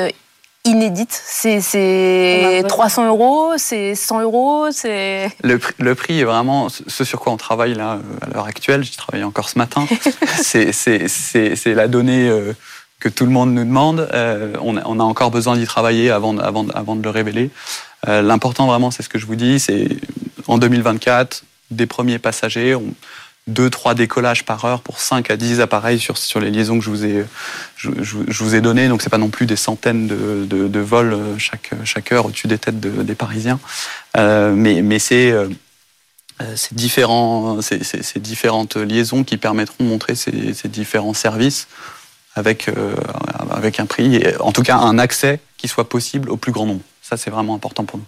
inédite? 0.65 1.21
C'est 1.25 2.63
300 2.67 3.07
euros, 3.07 3.53
c'est 3.57 3.95
100 3.95 4.21
euros, 4.21 4.67
c'est... 4.71 5.29
Le, 5.43 5.59
le, 5.79 5.95
prix 5.95 6.19
est 6.19 6.23
vraiment 6.23 6.69
ce 6.69 7.03
sur 7.03 7.19
quoi 7.19 7.33
on 7.33 7.37
travaille 7.37 7.73
là 7.73 7.93
euh, 7.93 8.25
à 8.25 8.29
l'heure 8.29 8.45
actuelle. 8.45 8.83
J'y 8.83 8.95
travaille 8.95 9.23
encore 9.23 9.49
ce 9.49 9.57
matin. 9.57 9.85
c'est 10.41 11.73
la 11.73 11.87
donnée 11.87 12.29
euh, 12.29 12.53
que 13.01 13.10
tout 13.10 13.25
le 13.25 13.31
monde 13.31 13.53
nous 13.53 13.65
demande. 13.65 14.08
Euh, 14.13 14.53
on, 14.62 14.77
a, 14.77 14.81
on, 14.85 15.00
a, 15.00 15.03
encore 15.03 15.31
besoin 15.31 15.57
d'y 15.57 15.66
travailler 15.66 16.09
avant, 16.09 16.37
avant, 16.37 16.68
avant 16.70 16.96
de 16.96 17.03
le 17.03 17.09
révéler. 17.09 17.50
L'important 18.07 18.66
vraiment, 18.66 18.90
c'est 18.90 19.03
ce 19.03 19.09
que 19.09 19.20
je 19.20 19.27
vous 19.27 19.35
dis, 19.35 19.59
c'est 19.59 19.87
en 20.48 20.57
2024, 20.57 21.44
des 21.70 21.85
premiers 21.85 22.18
passagers. 22.18 22.74
On, 22.74 22.96
2-3 23.50 23.96
décollages 23.96 24.46
par 24.46 24.64
heure 24.66 24.81
pour 24.81 25.00
5 25.00 25.31
à 25.31 25.37
10 25.37 25.61
appareils 25.61 26.00
sur, 26.00 26.18
sur 26.18 26.40
les 26.40 26.51
liaisons 26.51 26.77
que 26.77 26.85
je 26.85 26.90
vous 26.90 27.05
ai, 27.05 27.25
je, 27.75 27.90
je, 28.01 28.44
vous 28.44 28.55
ai 28.55 28.61
données. 28.61 28.87
Donc, 28.87 29.01
c'est 29.01 29.09
pas 29.09 29.18
non 29.18 29.29
plus 29.29 29.46
des 29.46 29.55
centaines 29.55 30.07
de, 30.07 30.46
de, 30.46 30.68
de 30.68 30.79
vols 30.79 31.18
chaque, 31.37 31.72
chaque 31.83 32.11
heure 32.11 32.25
au-dessus 32.27 32.48
des 32.48 32.59
têtes 32.59 32.79
des 32.79 33.16
Parisiens. 33.16 33.59
Euh, 34.18 34.53
mais 34.55 34.81
mais 34.81 35.00
c'est 35.00 35.31
euh, 35.31 35.48
ces, 36.55 36.75
différents, 36.75 37.61
ces, 37.61 37.83
ces, 37.83 38.20
différentes 38.20 38.75
liaisons 38.75 39.24
qui 39.24 39.37
permettront 39.37 39.83
de 39.83 39.90
montrer 39.90 40.16
ces, 40.16 40.53
ces 40.53 40.68
différents 40.68 41.14
services 41.14 41.68
avec, 42.35 42.67
euh, 42.70 42.96
avec 43.51 43.79
un 43.79 43.85
prix, 43.85 44.15
et 44.15 44.37
en 44.39 44.51
tout 44.51 44.63
cas 44.63 44.77
un 44.77 44.98
accès 44.98 45.39
qui 45.57 45.67
soit 45.67 45.89
possible 45.89 46.29
au 46.29 46.37
plus 46.37 46.51
grand 46.51 46.65
nombre. 46.65 46.81
Ça, 47.01 47.17
c'est 47.17 47.29
vraiment 47.29 47.55
important 47.55 47.83
pour 47.83 48.00
nous. 48.00 48.05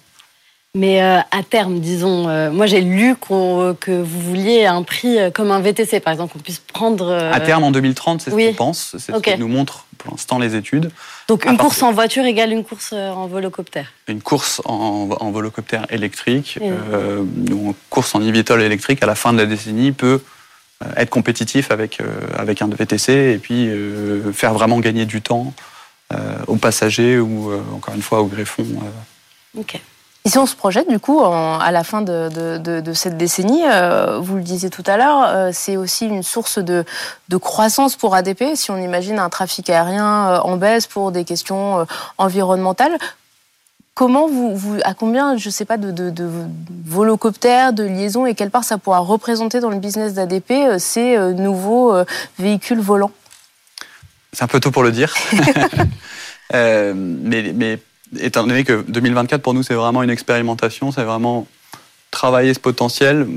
Mais 0.75 1.03
euh, 1.03 1.19
à 1.29 1.43
terme, 1.47 1.79
disons, 1.79 2.27
euh, 2.27 2.49
moi 2.49 2.65
j'ai 2.65 2.81
lu 2.81 3.15
que 3.19 4.01
vous 4.01 4.21
vouliez 4.21 4.65
un 4.65 4.81
prix 4.81 5.17
comme 5.31 5.51
un 5.51 5.59
VTC, 5.59 5.99
par 5.99 6.12
exemple, 6.13 6.33
qu'on 6.33 6.39
puisse 6.39 6.57
prendre. 6.59 7.12
À 7.12 7.39
terme, 7.41 7.63
en 7.63 7.69
2030, 7.69 8.21
c'est 8.21 8.31
ce 8.31 8.36
qu'on 8.36 8.53
pense. 8.53 8.95
C'est 8.97 9.13
ce 9.13 9.19
que 9.19 9.38
nous 9.38 9.47
montrent 9.47 9.86
pour 9.99 10.12
l'instant 10.12 10.39
les 10.39 10.55
études. 10.55 10.89
Donc 11.27 11.45
une 11.45 11.57
course 11.57 11.83
en 11.83 11.91
voiture 11.91 12.25
égale 12.25 12.51
une 12.51 12.63
course 12.63 12.91
en 12.91 13.27
volocoptère 13.27 13.93
Une 14.07 14.21
course 14.21 14.62
en, 14.65 15.09
en 15.19 15.31
volocoptère 15.31 15.86
électrique, 15.91 16.57
une 16.59 17.75
course 17.91 18.15
en 18.15 18.21
e 18.21 18.62
électrique 18.62 19.03
à 19.03 19.05
la 19.05 19.15
fin 19.15 19.31
de 19.31 19.38
la 19.38 19.45
décennie 19.45 19.91
peut 19.91 20.21
être 20.97 21.09
compétitif 21.09 21.71
avec, 21.71 21.99
avec 22.38 22.62
un 22.62 22.67
VTC 22.67 23.12
et 23.13 23.38
puis 23.38 23.69
faire 24.33 24.53
vraiment 24.53 24.79
gagner 24.79 25.05
du 25.05 25.21
temps 25.21 25.53
aux 26.47 26.57
passagers 26.57 27.19
ou, 27.19 27.51
encore 27.73 27.95
une 27.95 28.01
fois, 28.01 28.21
aux 28.21 28.27
greffons. 28.27 28.65
Ok. 29.57 29.79
Et 30.25 30.29
si 30.29 30.38
on 30.38 30.45
se 30.45 30.55
projette 30.55 30.89
du 30.89 30.99
coup 30.99 31.21
à 31.21 31.69
la 31.71 31.83
fin 31.83 32.01
de, 32.01 32.93
cette 32.93 33.17
décennie, 33.17 33.63
euh, 33.65 34.19
vous 34.19 34.38
le 34.38 34.41
disiez 34.41 34.69
tout 34.69 34.83
à 34.86 34.95
l'heure, 34.95 35.25
euh, 35.27 35.49
c'est 35.51 35.75
aussi 35.75 36.05
une 36.05 36.23
source 36.23 36.59
de, 36.59 36.86
croissance 37.41 37.97
pour 37.97 38.15
ADP. 38.15 38.55
Si 38.55 38.71
on 38.71 38.77
imagine 38.77 39.19
un 39.19 39.29
trafic 39.29 39.69
aérien 39.69 40.29
euh, 40.29 40.39
en 40.39 40.55
baisse 40.55 40.88
pour 40.88 41.12
des 41.12 41.25
questions 41.25 41.86
environnementales, 42.17 42.97
comment 43.93 44.27
vous, 44.27 44.56
vous 44.56 44.77
à 44.84 44.93
combien, 44.93 45.38
je 45.38 45.49
sais 45.49 45.65
pas, 45.65 45.77
de, 45.77 46.13
volocoptères, 46.86 47.73
de 47.73 47.84
liaisons 47.84 48.25
et 48.25 48.36
quelle 48.36 48.51
part 48.51 48.63
ça 48.63 48.77
pourra 48.77 48.99
représenter 48.99 49.60
dans 49.60 49.69
le 49.69 49.79
business 49.79 50.13
d'ADP 50.13 50.79
ces 50.79 51.17
nouveaux 51.34 51.93
véhicules 52.39 52.79
volants? 52.79 53.12
C'est 54.32 54.43
un 54.43 54.47
peu 54.47 54.60
tôt 54.60 54.71
pour 54.71 54.84
le 54.84 54.91
dire, 54.91 55.13
mais, 56.53 56.93
mais 57.53 57.79
étant 58.19 58.45
donné 58.45 58.63
que 58.63 58.84
2024 58.88 59.41
pour 59.41 59.53
nous 59.53 59.63
c'est 59.63 59.75
vraiment 59.75 60.03
une 60.03 60.10
expérimentation, 60.10 60.91
c'est 60.91 61.03
vraiment 61.03 61.47
travailler 62.13 62.53
ce 62.53 62.60
potentiel, 62.60 63.27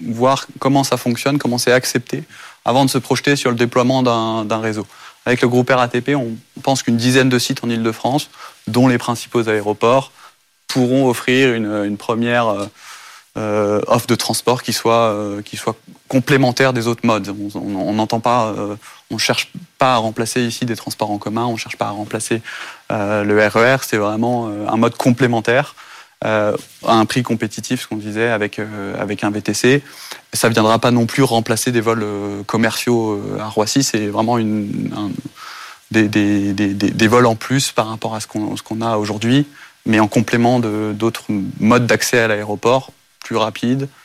voir 0.00 0.46
comment 0.58 0.84
ça 0.84 0.96
fonctionne, 0.96 1.38
comment 1.38 1.58
c'est 1.58 1.72
accepté, 1.72 2.24
avant 2.64 2.84
de 2.84 2.90
se 2.90 2.98
projeter 2.98 3.36
sur 3.36 3.50
le 3.50 3.56
déploiement 3.56 4.02
d'un 4.02 4.60
réseau. 4.60 4.86
Avec 5.24 5.40
le 5.40 5.48
groupe 5.48 5.70
RATP, 5.70 6.10
on 6.16 6.36
pense 6.62 6.82
qu'une 6.82 6.96
dizaine 6.96 7.28
de 7.28 7.38
sites 7.38 7.62
en 7.62 7.70
Ile-de-France, 7.70 8.30
dont 8.66 8.88
les 8.88 8.98
principaux 8.98 9.48
aéroports, 9.48 10.10
pourront 10.66 11.08
offrir 11.08 11.54
une, 11.54 11.96
première 11.96 12.48
euh, 12.48 12.66
euh, 13.36 13.80
offre 13.86 14.06
de 14.06 14.14
transport 14.14 14.62
qui 14.62 14.72
soit, 14.72 15.10
euh, 15.10 15.42
qui 15.42 15.56
soit 15.56 15.76
complémentaire 16.08 16.72
des 16.72 16.86
autres 16.86 17.06
modes. 17.06 17.34
On 17.54 17.92
n'entend 17.92 18.20
pas, 18.20 18.54
on 19.10 19.18
cherche 19.18 19.52
pas 19.78 19.94
à 19.94 19.96
remplacer 19.96 20.42
ici 20.42 20.66
des 20.66 20.76
transports 20.76 21.10
en 21.10 21.18
commun, 21.18 21.46
on 21.46 21.56
cherche 21.56 21.76
pas 21.76 21.86
à 21.86 21.90
remplacer 21.90 22.42
le 22.90 23.48
RER. 23.48 23.76
E 23.76 23.78
c'est 23.82 23.96
vraiment 23.96 24.48
un 24.48 24.76
mode 24.76 24.96
complémentaire. 24.96 25.74
À 26.22 26.54
un 26.86 27.04
prix 27.04 27.22
compétitif, 27.22 27.82
ce 27.82 27.88
qu'on 27.88 27.96
disait, 27.96 28.28
avec, 28.28 28.60
avec 28.98 29.24
un 29.24 29.30
VTC. 29.30 29.82
Ça 30.32 30.48
ne 30.48 30.54
viendra 30.54 30.78
pas 30.78 30.90
non 30.90 31.06
plus 31.06 31.22
remplacer 31.22 31.72
des 31.72 31.80
vols 31.80 32.06
commerciaux 32.46 33.20
à 33.40 33.48
Roissy, 33.48 33.82
c'est 33.82 34.06
vraiment 34.06 34.38
une, 34.38 34.90
des, 35.90 36.08
des, 36.08 36.52
des, 36.52 36.74
des, 36.74 37.08
vols 37.08 37.26
en 37.26 37.36
plus 37.36 37.72
par 37.72 37.88
rapport 37.88 38.14
à 38.14 38.20
ce 38.20 38.26
qu'on 38.26 38.80
a 38.80 38.96
aujourd'hui, 38.96 39.46
mais 39.86 40.00
en 40.00 40.08
complément 40.08 40.60
d'autres 40.60 41.24
modes 41.60 41.86
d'accès 41.86 42.18
à 42.18 42.28
l'aéroport 42.28 42.90
plus 43.22 43.36
rapide, 43.36 43.82
euh, 43.82 44.01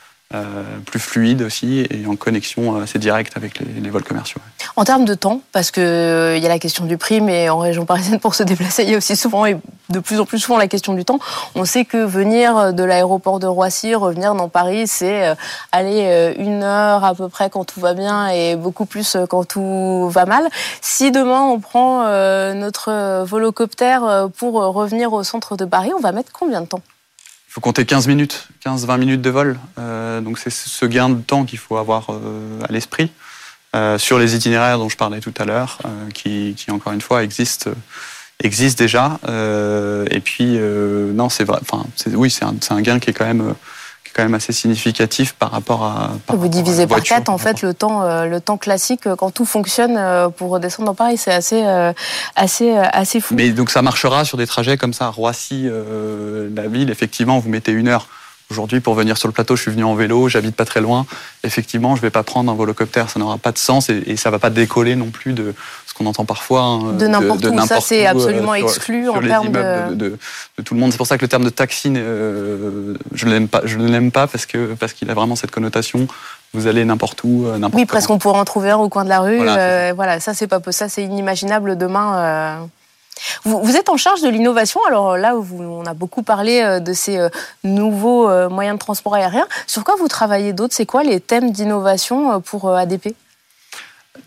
plus 0.86 1.00
fluide 1.00 1.42
aussi 1.42 1.88
et 1.90 2.06
en 2.06 2.18
connexion 2.18 2.76
assez 2.82 3.00
directe 3.00 3.38
avec 3.38 3.60
les, 3.60 3.90
vols 3.90 4.04
commerciaux. 4.04 4.42
En 4.76 4.84
termes 4.84 5.06
de 5.06 5.14
temps, 5.14 5.42
parce 5.54 5.72
qu'il 5.72 5.84
il 5.84 6.44
y 6.44 6.46
a 6.46 6.50
la 6.50 6.60
question 6.60 6.86
du 6.86 6.98
prix, 6.98 7.22
mais 7.22 7.48
en 7.50 7.60
région 7.60 7.86
parisienne, 7.86 8.20
pour 8.22 8.36
se 8.36 8.44
déplacer, 8.44 8.84
il 8.84 8.90
y 8.90 8.94
a 8.94 8.98
aussi 8.98 9.16
souvent 9.16 9.46
et 9.46 9.58
de 9.90 10.00
plus 10.00 10.20
en 10.20 10.26
plus 10.26 10.40
souvent 10.40 10.58
la 10.58 10.68
question 10.68 10.94
du 10.94 11.06
temps. 11.06 11.20
On 11.56 11.64
sait 11.64 11.86
que 11.86 11.98
venir 11.98 12.74
de 12.74 12.84
l'aéroport 12.84 13.40
de 13.40 13.48
Roissy, 13.48 13.96
revenir 13.96 14.36
dans 14.36 14.50
Paris, 14.50 14.86
c'est 14.88 15.34
aller 15.72 16.36
une 16.38 16.62
heure 16.62 17.06
à 17.06 17.16
peu 17.16 17.30
près 17.30 17.50
quand 17.50 17.64
tout 17.64 17.80
va 17.80 17.94
bien 17.94 18.28
et 18.28 18.58
beaucoup 18.58 18.86
plus 18.86 19.16
quand 19.30 19.46
tout 19.46 20.10
va 20.10 20.26
mal. 20.26 20.50
Si 20.82 21.12
demain 21.12 21.42
on 21.42 21.60
prend 21.62 22.04
notre 22.54 23.24
volocoptère 23.24 24.28
pour 24.38 24.56
revenir 24.56 25.14
au 25.14 25.24
centre 25.24 25.56
de 25.56 25.64
Paris, 25.64 25.92
on 25.96 26.02
va 26.02 26.12
mettre 26.12 26.34
combien 26.34 26.62
de 26.62 26.68
temps? 26.68 26.82
Faut 27.58 27.62
compter 27.62 27.86
15 27.86 28.08
minutes, 28.08 28.50
15-20 28.64 29.00
minutes 29.00 29.22
de 29.22 29.32
vol. 29.32 29.58
donc 29.78 30.38
c'est 30.38 30.52
ce 30.52 30.86
gain 30.86 31.10
de 31.10 31.20
temps 31.22 31.44
qu'il 31.44 31.58
faut 31.58 31.78
avoir 31.78 32.12
à 32.12 32.72
l'esprit. 32.72 33.12
Euh, 33.76 33.98
sur 33.98 34.18
les 34.18 34.34
itinéraires 34.34 34.78
dont 34.78 34.88
je 34.88 34.96
parlais 34.96 35.20
tout 35.20 35.34
à 35.38 35.46
l'heure, 35.46 35.80
euh, 35.86 36.10
qui, 36.12 36.56
encore 36.72 36.94
une 36.94 37.02
fois 37.02 37.24
existent, 37.24 37.70
existent 38.42 38.82
déjà. 38.82 39.20
Euh, 39.28 40.06
et 40.10 40.22
puis, 40.22 40.58
non, 40.58 41.30
c'est 41.30 41.44
vrai. 41.44 41.60
Enfin, 41.62 41.86
oui, 42.14 42.32
c'est 42.32 42.46
un, 42.46 42.56
un, 42.70 42.82
gain 42.82 43.00
qui 43.00 43.10
est 43.10 43.14
quand 43.14 43.26
même 43.26 43.54
quand 44.18 44.24
même 44.24 44.34
assez 44.34 44.52
significatif 44.52 45.34
par 45.34 45.52
rapport 45.52 45.84
à. 45.84 46.12
Vous 46.30 46.48
divisez 46.48 46.88
par 46.88 47.02
quatre 47.02 47.30
en 47.30 47.38
fait 47.38 47.62
le 47.62 47.74
temps, 47.74 48.04
le 48.26 48.42
temps 48.42 48.58
classique 48.58 49.08
quand 49.16 49.32
tout 49.32 49.46
fonctionne 49.46 49.98
pour 50.38 50.50
redescendre 50.50 50.88
dans 50.88 50.96
Paris, 50.96 51.18
c'est 51.18 51.32
assez, 51.32 51.64
assez, 52.36 52.76
assez 52.76 53.22
fou. 53.22 53.36
Mais 53.36 53.52
donc 53.52 53.70
ça 53.70 53.82
marchera 53.82 54.26
sur 54.26 54.38
des 54.38 54.48
trajets 54.48 54.78
comme 54.78 54.94
ça, 54.94 55.10
Roissy, 55.10 55.70
la 55.70 56.68
ville. 56.68 56.90
Effectivement, 56.90 57.40
vous 57.40 57.50
mettez 57.50 57.72
une 57.72 57.88
heure 57.88 58.08
Aujourd'hui, 58.50 58.80
pour 58.80 58.94
venir 58.94 59.18
sur 59.18 59.28
le 59.28 59.34
plateau, 59.34 59.58
je 59.58 59.64
suis 59.64 59.72
venu 59.72 59.84
en 59.84 59.94
vélo, 59.94 60.30
j'habite 60.30 60.56
pas 60.56 60.64
très 60.64 60.80
loin. 60.80 61.06
Effectivement, 61.44 61.98
je 61.98 62.02
vais 62.02 62.10
pas 62.10 62.24
prendre 62.24 62.50
un 62.50 62.56
volocoptère, 62.56 63.10
ça 63.10 63.20
n'aura 63.20 63.38
pas 63.38 63.52
de 63.52 63.58
sens 63.58 63.90
et, 63.90 64.02
et, 64.06 64.16
ça 64.16 64.30
va 64.30 64.40
pas 64.40 64.50
décoller 64.50 64.96
non 64.96 65.10
plus 65.10 65.34
de 65.34 65.54
qu'on 65.98 66.06
entend 66.06 66.26
parfois. 66.26 66.62
Hein, 66.62 66.94
de 66.94 67.08
n'importe 67.08 67.46
où, 67.46 67.60
ça 67.66 67.82
c'est 67.82 68.06
euh, 68.06 68.12
absolument 68.12 68.54
exclu 68.54 69.10
en 69.10 69.20
termes 69.20 69.52
de... 69.52 69.96
De, 69.96 70.18
de... 70.58 70.64
tout 70.64 70.74
le 70.74 70.80
monde. 70.80 70.92
C'est 70.92 70.98
pour 70.98 71.08
ça 71.08 71.18
que 71.18 71.24
le 71.24 71.28
terme 71.28 71.44
de 71.44 71.50
taxi, 71.50 71.92
euh, 71.96 72.94
je 73.14 73.26
ne 73.26 73.32
l'aime 73.32 73.48
pas. 73.48 73.62
Je 73.66 73.78
ne 73.78 73.88
l'aime 73.88 74.12
pas 74.12 74.28
parce 74.28 74.46
que 74.46 74.74
parce 74.76 74.94
qu'il 74.94 75.10
a 75.10 75.14
vraiment 75.14 75.36
cette 75.36 75.52
connotation. 75.52 76.08
Vous 76.54 76.68
allez 76.68 76.86
n'importe 76.86 77.24
où, 77.24 77.46
euh, 77.46 77.58
n'importe. 77.58 77.76
Oui, 77.76 77.86
presque 77.86 78.10
on 78.10 78.20
pourrait 78.20 78.40
en 78.40 78.46
trouver 78.46 78.70
un 78.70 78.78
au 78.78 78.90
coin 78.90 79.04
de 79.04 79.10
la 79.10 79.20
rue. 79.20 79.38
Voilà, 79.38 79.94
voilà 79.94 80.20
ça 80.20 80.34
c'est 80.34 80.48
pas 80.48 80.60
ça, 80.70 80.90
c'est 80.90 81.04
inimaginable 81.04 81.78
demain. 81.78 82.68
Vous, 83.46 83.76
êtes 83.76 83.90
en 83.90 83.98
charge 83.98 84.22
de 84.22 84.30
l'innovation. 84.30 84.80
Alors 84.88 85.18
là, 85.18 85.34
on 85.36 85.86
a 85.88 85.96
beaucoup 85.96 86.22
parlé 86.22 86.80
de 86.80 86.94
ces 86.94 87.20
nouveaux 87.64 88.30
moyens 88.50 88.76
de 88.76 88.80
transport 88.80 89.16
aérien. 89.16 89.48
Sur 89.66 89.84
quoi 89.84 89.96
vous 89.98 90.08
travaillez 90.08 90.54
d'autres 90.54 90.76
C'est 90.76 90.86
quoi 90.86 91.04
les 91.04 91.20
thèmes 91.20 91.50
d'innovation 91.50 92.40
pour 92.42 92.70
ADP 92.70 93.16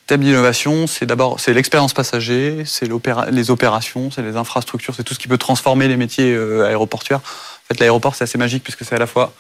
Thème 0.07 0.23
d'innovation, 0.23 0.87
c'est 0.87 1.07
d'abord 1.07 1.39
c'est 1.41 1.53
l'expérience 1.53 1.93
passager, 1.93 2.65
c'est 2.65 2.89
les 3.31 3.51
opérations, 3.51 4.11
c'est 4.11 4.23
les 4.23 4.37
infrastructures, 4.37 4.95
c'est 4.95 5.05
tout 5.05 5.15
ce 5.15 5.19
qui 5.19 5.29
peut 5.29 5.39
transformer 5.39 5.89
les 5.89 5.97
métiers 5.97 6.37
aéroportuaires. 6.67 7.21
En 7.21 7.67
fait, 7.69 7.81
l'aéroport 7.81 8.15
c'est 8.15 8.25
assez 8.25 8.39
magique 8.39 8.65
puisque 8.65 8.85
c'est 8.85 8.97
à 8.97 8.99
la 8.99 9.07
fois 9.07 9.33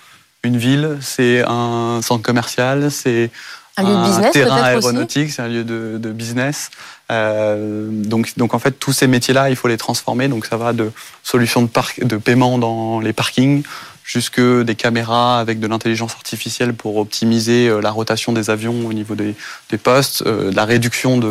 une 0.42 0.56
ville, 0.56 0.98
c'est 1.00 1.42
un 1.46 2.00
centre 2.02 2.22
commercial, 2.22 2.90
c'est 2.90 3.30
un, 3.76 4.30
terrain 4.30 4.62
aéronautique, 4.62 5.30
c'est 5.30 5.42
un 5.42 5.48
lieu 5.48 5.64
de, 5.64 5.98
de 5.98 6.12
business. 6.12 6.70
Euh, 7.10 7.88
donc, 7.90 8.36
donc 8.36 8.54
en 8.54 8.58
fait, 8.58 8.72
tous 8.72 8.92
ces 8.92 9.06
métiers-là, 9.06 9.50
il 9.50 9.56
faut 9.56 9.68
les 9.68 9.76
transformer. 9.76 10.28
Donc 10.28 10.46
ça 10.46 10.56
va 10.56 10.72
de 10.72 10.92
solutions 11.22 11.62
de 11.62 12.16
paiement 12.16 12.58
dans 12.58 13.00
les 13.00 13.12
parkings 13.12 13.62
jusque 14.10 14.40
des 14.40 14.74
caméras 14.74 15.38
avec 15.38 15.60
de 15.60 15.68
l'intelligence 15.68 16.14
artificielle 16.14 16.74
pour 16.74 16.96
optimiser 16.96 17.68
euh, 17.68 17.80
la 17.80 17.92
rotation 17.92 18.32
des 18.32 18.50
avions 18.50 18.86
au 18.86 18.92
niveau 18.92 19.14
des, 19.14 19.36
des 19.68 19.78
postes, 19.78 20.22
euh, 20.26 20.50
la 20.52 20.64
réduction 20.64 21.16
de, 21.16 21.30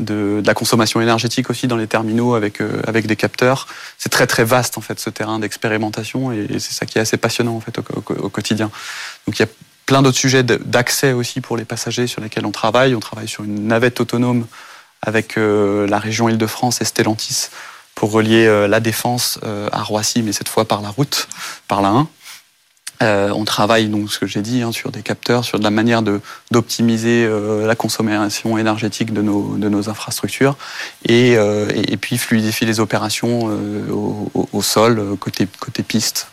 de, 0.00 0.42
la 0.46 0.54
consommation 0.54 1.02
énergétique 1.02 1.50
aussi 1.50 1.66
dans 1.66 1.76
les 1.76 1.86
terminaux 1.86 2.34
avec, 2.34 2.62
euh, 2.62 2.80
avec 2.86 3.06
des 3.06 3.16
capteurs. 3.16 3.66
C'est 3.98 4.08
très 4.08 4.26
très 4.26 4.44
vaste 4.44 4.78
en 4.78 4.80
fait 4.80 4.98
ce 4.98 5.10
terrain 5.10 5.38
d'expérimentation 5.38 6.32
et, 6.32 6.46
c'est 6.58 6.72
ça 6.72 6.86
qui 6.86 6.96
est 6.96 7.02
assez 7.02 7.18
passionnant 7.18 7.56
en 7.56 7.60
fait 7.60 7.78
au, 7.78 8.28
quotidien. 8.30 8.70
Donc 9.26 9.38
il 9.38 9.42
y 9.42 9.44
a 9.44 9.48
plein 9.84 10.00
d'autres 10.00 10.16
sujets 10.16 10.42
d'accès 10.42 11.12
aussi 11.12 11.42
pour 11.42 11.58
les 11.58 11.66
passagers 11.66 12.06
sur 12.06 12.22
lesquels 12.22 12.46
on 12.46 12.52
travaille. 12.52 12.94
On 12.94 13.00
travaille 13.00 13.28
sur 13.28 13.44
une 13.44 13.66
navette 13.66 14.00
autonome 14.00 14.46
avec 15.02 15.36
la 15.36 15.98
région 15.98 16.28
Île-de-France 16.28 16.80
et 16.80 16.84
Stellantis 16.84 17.48
pour 17.98 18.12
relier 18.12 18.46
euh, 18.46 18.68
la 18.68 18.78
Défense 18.78 19.40
euh, 19.42 19.68
à 19.72 19.82
Roissy, 19.82 20.22
mais 20.22 20.30
cette 20.30 20.48
fois 20.48 20.66
par 20.66 20.82
la 20.82 20.88
route, 20.88 21.26
par 21.66 21.82
la 21.82 21.88
1. 21.88 23.32
on 23.32 23.44
travaille 23.44 23.88
donc 23.88 24.12
ce 24.12 24.20
que 24.20 24.26
j'ai 24.26 24.40
dit 24.40 24.62
hein, 24.62 24.70
sur 24.70 24.92
des 24.92 25.02
capteurs, 25.02 25.44
sur 25.44 25.58
de 25.58 25.64
la 25.64 25.72
manière 25.72 26.02
d'optimiser 26.52 27.28
la 27.66 27.74
consommation 27.74 28.56
énergétique 28.56 29.12
de 29.12 29.20
nos, 29.20 29.56
de 29.56 29.68
nos 29.68 29.88
infrastructures 29.88 30.56
et, 31.06 31.32
et, 31.32 31.96
puis 31.96 32.18
fluidifier 32.18 32.66
les 32.66 32.80
opérations 32.80 33.46
au, 33.90 34.30
au, 34.34 34.48
au, 34.52 34.62
sol 34.62 35.16
côté, 35.20 35.48
côté 35.60 35.82
piste 35.82 36.28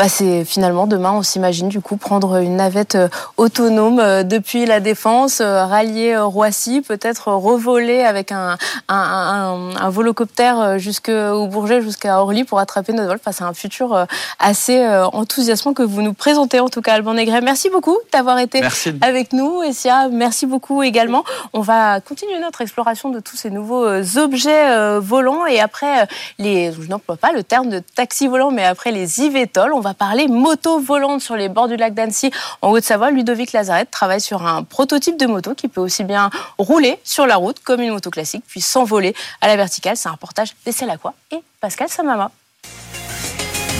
bah, 0.00 0.08
c'est 0.08 0.46
finalement 0.46 0.86
demain, 0.86 1.12
on 1.12 1.22
s'imagine 1.22 1.68
du 1.68 1.82
coup 1.82 1.98
prendre 1.98 2.38
une 2.38 2.56
navette 2.56 2.94
euh, 2.94 3.08
autonome 3.36 4.00
euh, 4.00 4.22
depuis 4.22 4.64
la 4.64 4.80
Défense, 4.80 5.42
euh, 5.42 5.66
rallier 5.66 6.16
Roissy, 6.16 6.80
peut-être 6.80 7.30
revoler 7.30 8.00
avec 8.00 8.32
un, 8.32 8.56
un, 8.88 8.96
un, 8.96 9.76
un 9.76 9.90
volocoptère 9.90 10.78
jusqu'au 10.78 11.46
Bourget, 11.48 11.82
jusqu'à 11.82 12.18
Orly 12.18 12.44
pour 12.44 12.60
attraper 12.60 12.94
notre 12.94 13.08
vol. 13.08 13.18
Enfin, 13.20 13.32
c'est 13.32 13.44
un 13.44 13.52
futur 13.52 14.06
assez 14.38 14.82
enthousiasmant 15.12 15.74
que 15.74 15.82
vous 15.82 16.00
nous 16.00 16.14
présentez 16.14 16.60
en 16.60 16.70
tout 16.70 16.80
cas, 16.80 16.94
Alban 16.94 17.12
Negret. 17.12 17.42
Merci 17.42 17.68
beaucoup 17.68 17.98
d'avoir 18.10 18.38
été 18.38 18.62
avec 19.02 19.34
nous, 19.34 19.62
Essia. 19.62 20.08
Merci 20.08 20.46
beaucoup 20.46 20.82
également. 20.82 21.24
On 21.52 21.60
va 21.60 22.00
continuer 22.00 22.38
notre 22.40 22.62
exploration 22.62 23.10
de 23.10 23.20
tous 23.20 23.36
ces 23.36 23.50
nouveaux 23.50 23.86
objets 24.16 24.98
volants 24.98 25.44
et 25.44 25.60
après 25.60 26.08
les, 26.38 26.72
je 26.72 26.88
n'emploie 26.88 27.18
pas 27.18 27.32
le 27.32 27.42
terme 27.42 27.68
de 27.68 27.80
taxi 27.80 28.28
volant, 28.28 28.50
mais 28.50 28.64
après 28.64 28.92
les 28.92 29.20
IVTOL, 29.20 29.74
on 29.74 29.80
va 29.80 29.89
parler 29.94 30.28
moto 30.28 30.80
volante 30.80 31.20
sur 31.20 31.36
les 31.36 31.48
bords 31.48 31.68
du 31.68 31.76
lac 31.76 31.94
d'Annecy 31.94 32.30
en 32.62 32.70
Haute-Savoie. 32.70 33.10
Ludovic 33.10 33.52
Lazarette 33.52 33.90
travaille 33.90 34.20
sur 34.20 34.46
un 34.46 34.62
prototype 34.62 35.18
de 35.18 35.26
moto 35.26 35.54
qui 35.54 35.68
peut 35.68 35.80
aussi 35.80 36.04
bien 36.04 36.30
rouler 36.58 36.98
sur 37.04 37.26
la 37.26 37.36
route 37.36 37.60
comme 37.62 37.80
une 37.80 37.92
moto 37.92 38.10
classique, 38.10 38.44
puis 38.46 38.60
s'envoler 38.60 39.14
à 39.40 39.48
la 39.48 39.56
verticale. 39.56 39.96
C'est 39.96 40.08
un 40.08 40.12
reportage 40.12 40.54
d'Essai 40.64 40.86
Lacroix 40.86 41.14
et 41.30 41.40
Pascal 41.60 41.88
Samama. 41.88 42.30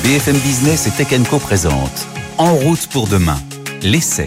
BFM 0.02 0.38
Business 0.38 0.86
et 0.86 0.90
Tech 0.90 1.08
Co 1.28 1.38
présente 1.38 2.06
En 2.38 2.54
route 2.54 2.86
pour 2.88 3.06
demain, 3.06 3.38
l'essai 3.82 4.26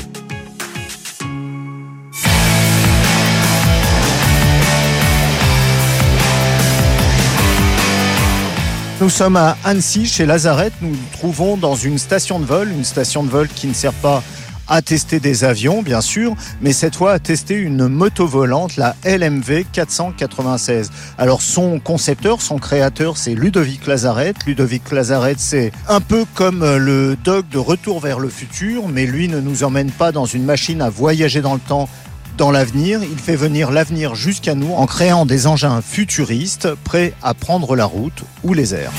Nous 9.01 9.10
sommes 9.10 9.38
à 9.38 9.58
Annecy, 9.63 10.06
chez 10.06 10.25
Lazareth. 10.25 10.73
Nous 10.82 10.91
nous 10.91 10.97
trouvons 11.12 11.58
dans 11.58 11.75
une 11.75 11.97
station 11.97 12.39
de 12.39 12.45
vol, 12.45 12.69
une 12.71 12.86
station 12.86 13.23
de 13.23 13.29
vol 13.29 13.47
qui 13.47 13.67
ne 13.67 13.73
sert 13.73 13.93
pas 13.93 14.23
à 14.67 14.82
tester 14.82 15.19
des 15.19 15.43
avions, 15.43 15.82
bien 15.82 15.99
sûr, 15.99 16.36
mais 16.62 16.71
cette 16.71 16.95
fois 16.95 17.12
à 17.12 17.19
tester 17.19 17.56
une 17.56 17.88
moto 17.88 18.25
volante, 18.25 18.77
la 18.77 18.95
LMV 19.03 19.65
496. 19.71 20.89
Alors 21.17 21.41
son 21.41 21.79
concepteur, 21.79 22.41
son 22.41 22.60
créateur, 22.60 23.17
c'est 23.17 23.34
Ludovic 23.34 23.88
Lazareth. 23.88 24.38
Ludovic 24.45 24.89
Lazareth, 24.91 25.39
c'est 25.39 25.71
un 25.89 25.99
peu 25.99 26.23
comme 26.34 26.63
le 26.63 27.17
dog 27.21 27.45
de 27.49 27.58
Retour 27.58 27.99
vers 27.99 28.19
le 28.19 28.29
futur, 28.29 28.88
mais 28.88 29.06
lui 29.06 29.27
ne 29.27 29.41
nous 29.41 29.63
emmène 29.63 29.91
pas 29.91 30.12
dans 30.12 30.25
une 30.25 30.43
machine 30.43 30.82
à 30.82 30.89
voyager 30.89 31.41
dans 31.41 31.56
le 31.56 31.60
temps 31.60 31.89
dans 32.37 32.51
l'avenir, 32.51 33.01
il 33.03 33.17
fait 33.17 33.35
venir 33.35 33.71
l'avenir 33.71 34.15
jusqu'à 34.15 34.55
nous 34.55 34.73
en 34.73 34.85
créant 34.85 35.25
des 35.25 35.47
engins 35.47 35.81
futuristes 35.81 36.73
prêts 36.83 37.13
à 37.21 37.33
prendre 37.33 37.75
la 37.75 37.85
route 37.85 38.23
ou 38.43 38.53
les 38.53 38.73
airs. 38.73 38.91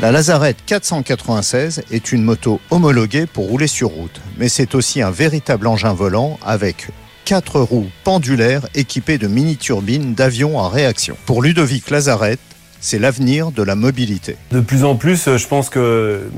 La 0.00 0.12
Lazarette 0.12 0.58
496 0.66 1.82
est 1.90 2.12
une 2.12 2.24
moto 2.24 2.60
homologuée 2.70 3.26
pour 3.26 3.46
rouler 3.46 3.68
sur 3.68 3.90
route, 3.90 4.20
mais 4.36 4.48
c'est 4.48 4.74
aussi 4.74 5.00
un 5.00 5.10
véritable 5.10 5.66
engin 5.66 5.94
volant 5.94 6.38
avec 6.44 6.88
quatre 7.24 7.60
roues 7.60 7.88
pendulaires 8.04 8.66
équipées 8.74 9.18
de 9.18 9.28
mini-turbines 9.28 10.14
d'avions 10.14 10.58
en 10.58 10.68
réaction. 10.68 11.16
Pour 11.24 11.42
Ludovic 11.42 11.88
Lazarette, 11.90 12.40
c'est 12.80 12.98
l'avenir 12.98 13.52
de 13.52 13.62
la 13.62 13.76
mobilité. 13.76 14.36
De 14.50 14.60
plus 14.60 14.84
en 14.84 14.96
plus, 14.96 15.36
je 15.36 15.46
pense 15.46 15.70
que 15.70 16.28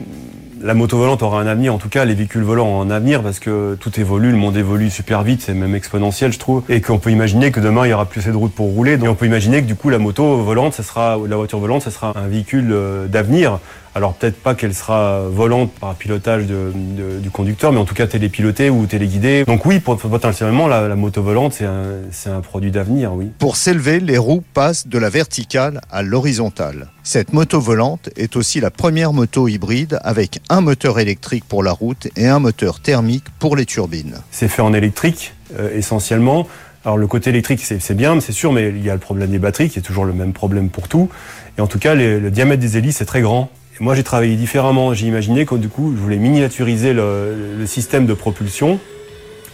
la 0.65 0.73
moto 0.73 0.97
volante 0.97 1.23
aura 1.23 1.41
un 1.41 1.47
avenir, 1.47 1.75
en 1.75 1.79
tout 1.79 1.91
cas 1.91 2.07
les 2.07 2.15
véhicules 2.15 2.43
volants 2.43 2.67
ont 2.67 2.81
un 2.81 2.91
avenir 2.91 3.23
parce 3.23 3.39
que 3.39 3.77
tout 3.79 4.01
évolue, 4.01 4.31
le 4.31 4.39
monde 4.39 4.57
évolue 4.57 4.89
super 4.89 5.23
vite, 5.23 5.43
c'est 5.43 5.53
même 5.53 5.75
exponentiel 5.75 6.33
je 6.33 6.39
trouve, 6.39 6.63
et 6.71 6.81
qu'on 6.81 6.99
peut 6.99 7.11
imaginer 7.11 7.51
que 7.51 7.61
demain 7.61 7.87
il 7.87 7.91
y 7.91 7.93
aura 7.93 8.07
plus 8.07 8.21
assez 8.21 8.31
de 8.31 8.37
routes 8.37 8.55
pour 8.55 8.69
rouler, 8.69 8.93
et 8.93 9.09
on 9.09 9.15
peut 9.15 9.27
imaginer 9.27 9.61
que 9.61 9.67
du 9.67 9.75
coup 9.75 9.91
la 9.91 9.99
moto 9.99 10.39
volante, 10.39 10.73
ça 10.73 10.83
sera, 10.83 11.19
la 11.29 11.37
voiture 11.37 11.59
volante, 11.59 11.83
ça 11.83 11.91
sera 11.91 12.15
un 12.17 12.29
véhicule 12.29 12.73
euh, 12.73 13.07
d'avenir. 13.07 13.59
Alors 13.97 14.15
peut-être 14.15 14.43
pas 14.43 14.57
qu'elle 14.57 14.75
sera 14.75 15.29
volante 15.29 15.71
par 15.73 15.95
pilotage 15.95 16.47
du 16.47 17.31
conducteur, 17.31 17.71
mais 17.73 17.79
en 17.79 17.85
tout 17.85 17.95
cas 17.95 18.09
télépilotée 18.09 18.69
ou 18.69 18.87
téléguidée. 18.87 19.45
Donc 19.45 19.65
oui, 19.67 19.79
potentiellement, 19.79 20.67
la, 20.67 20.89
la 20.89 20.97
moto 20.97 21.23
volante, 21.23 21.53
c'est 21.53 21.65
un, 21.65 22.37
un 22.37 22.41
produit 22.41 22.73
d'avenir, 22.73 23.15
oui. 23.15 23.31
Pour 23.39 23.57
s'élever, 23.57 24.01
les 24.01 24.19
roues 24.19 24.43
passent 24.53 24.89
de 24.89 24.99
la 24.99 25.11
verticale 25.11 25.81
à 25.93 26.03
l'horizontale. 26.03 26.89
Cette 27.05 27.33
moto 27.33 27.61
volante 27.61 28.11
est 28.17 28.35
aussi 28.35 28.61
la 28.61 28.73
première 28.73 29.13
moto 29.13 29.47
hybride 29.47 29.99
avec 30.03 30.41
un 30.49 30.61
moteur 30.61 30.99
électrique 30.99 31.45
pour 31.45 31.63
la 31.63 31.73
route 31.73 32.09
et 32.17 32.27
un 32.27 32.41
moteur 32.41 32.81
thermique 32.81 33.27
pour 33.39 33.55
les 33.55 33.65
turbines. 33.65 34.17
C'est 34.33 34.49
fait 34.49 34.63
en 34.63 34.75
électrique, 34.75 35.35
euh, 35.57 35.77
essentiellement. 35.77 36.49
Alors 36.85 36.99
le 36.99 37.07
côté 37.07 37.31
électrique, 37.31 37.61
c'est 37.61 37.95
bien, 37.95 38.21
c'est 38.21 38.33
sûr, 38.33 38.53
mais 38.53 38.71
il 38.71 38.85
y 38.85 38.91
a 38.91 38.95
le 38.95 39.01
problème 39.01 39.31
des 39.31 39.39
batteries, 39.39 39.71
qui 39.71 39.79
est 39.79 39.83
toujours 39.83 40.05
le 40.05 40.13
même 40.13 40.33
problème 40.33 40.69
pour 40.69 40.89
tout. 40.89 41.09
Et 41.57 41.61
en 41.61 41.67
tout 41.67 41.79
cas, 41.79 41.95
le 41.95 42.31
diamètre 42.31 42.61
des 42.61 42.77
hélices 42.77 43.01
est 43.01 43.07
très 43.07 43.23
grand. 43.23 43.51
Moi, 43.81 43.95
j'ai 43.95 44.05
travaillé 44.05 44.37
différemment. 44.37 44.95
J'ai 44.95 45.07
imaginé 45.07 45.47
que 45.47 45.57
du 45.57 45.69
coup, 45.69 45.93
je 45.97 46.01
voulais 46.01 46.17
miniaturiser 46.17 46.93
le 46.93 47.65
système 47.67 48.07
de 48.07 48.15
propulsion 48.15 48.79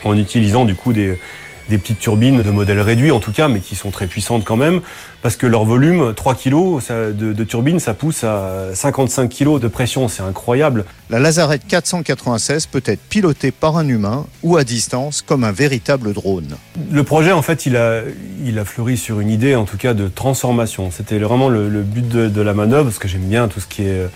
en 0.05 0.17
utilisant 0.17 0.65
du 0.65 0.75
coup 0.75 0.93
des, 0.93 1.19
des 1.71 1.79
petites 1.79 1.99
turbines 1.99 2.43
de 2.43 2.51
modèle 2.51 2.81
réduit 2.81 3.11
en 3.11 3.21
tout 3.21 3.33
cas, 3.33 3.49
mais 3.49 3.61
qui 3.61 3.77
sont 3.77 3.91
très 3.91 4.07
puissantes 4.07 4.45
quand 4.45 4.57
même, 4.57 4.83
parce 5.23 5.37
que 5.37 5.47
leur 5.47 5.65
volume, 5.65 6.13
3 6.15 6.35
kg 6.35 6.81
de, 6.91 7.33
de 7.33 7.45
turbine, 7.45 7.81
ça 7.81 7.95
pousse 7.95 8.25
à 8.25 8.75
55 8.75 9.29
kg 9.31 9.59
de 9.59 9.69
pression, 9.69 10.09
c'est 10.09 10.23
incroyable. 10.23 10.85
La 11.09 11.19
Lazarette 11.19 11.63
496 11.67 12.67
peut 12.67 12.83
être 12.85 13.01
pilotée 13.09 13.51
par 13.51 13.77
un 13.77 13.89
humain 13.89 14.27
ou 14.43 14.57
à 14.57 14.65
distance 14.65 15.23
comme 15.23 15.45
un 15.45 15.53
véritable 15.53 16.13
drone. 16.13 16.57
Le 16.91 17.05
projet, 17.05 17.33
en 17.33 17.43
fait, 17.43 17.67
il 17.67 17.77
a, 17.77 18.03
il 18.45 18.59
a 18.59 18.65
fleuri 18.65 18.97
sur 18.97 19.21
une 19.21 19.31
idée, 19.31 19.55
en 19.55 19.65
tout 19.65 19.77
cas, 19.77 19.95
de 19.95 20.09
transformation. 20.09 20.91
C'était 20.91 21.19
vraiment 21.19 21.49
le, 21.49 21.69
but 21.83 22.07
de, 22.07 22.29
de 22.29 22.41
la 22.41 22.55
manœuvre, 22.55 22.85
parce 22.85 22.99
que 22.99 23.09
j'aime 23.09 23.29
bien 23.29 23.49
tout 23.49 23.61
ce 23.61 23.67
qui 23.67 23.83
est 23.83 23.89
euh, 23.89 24.09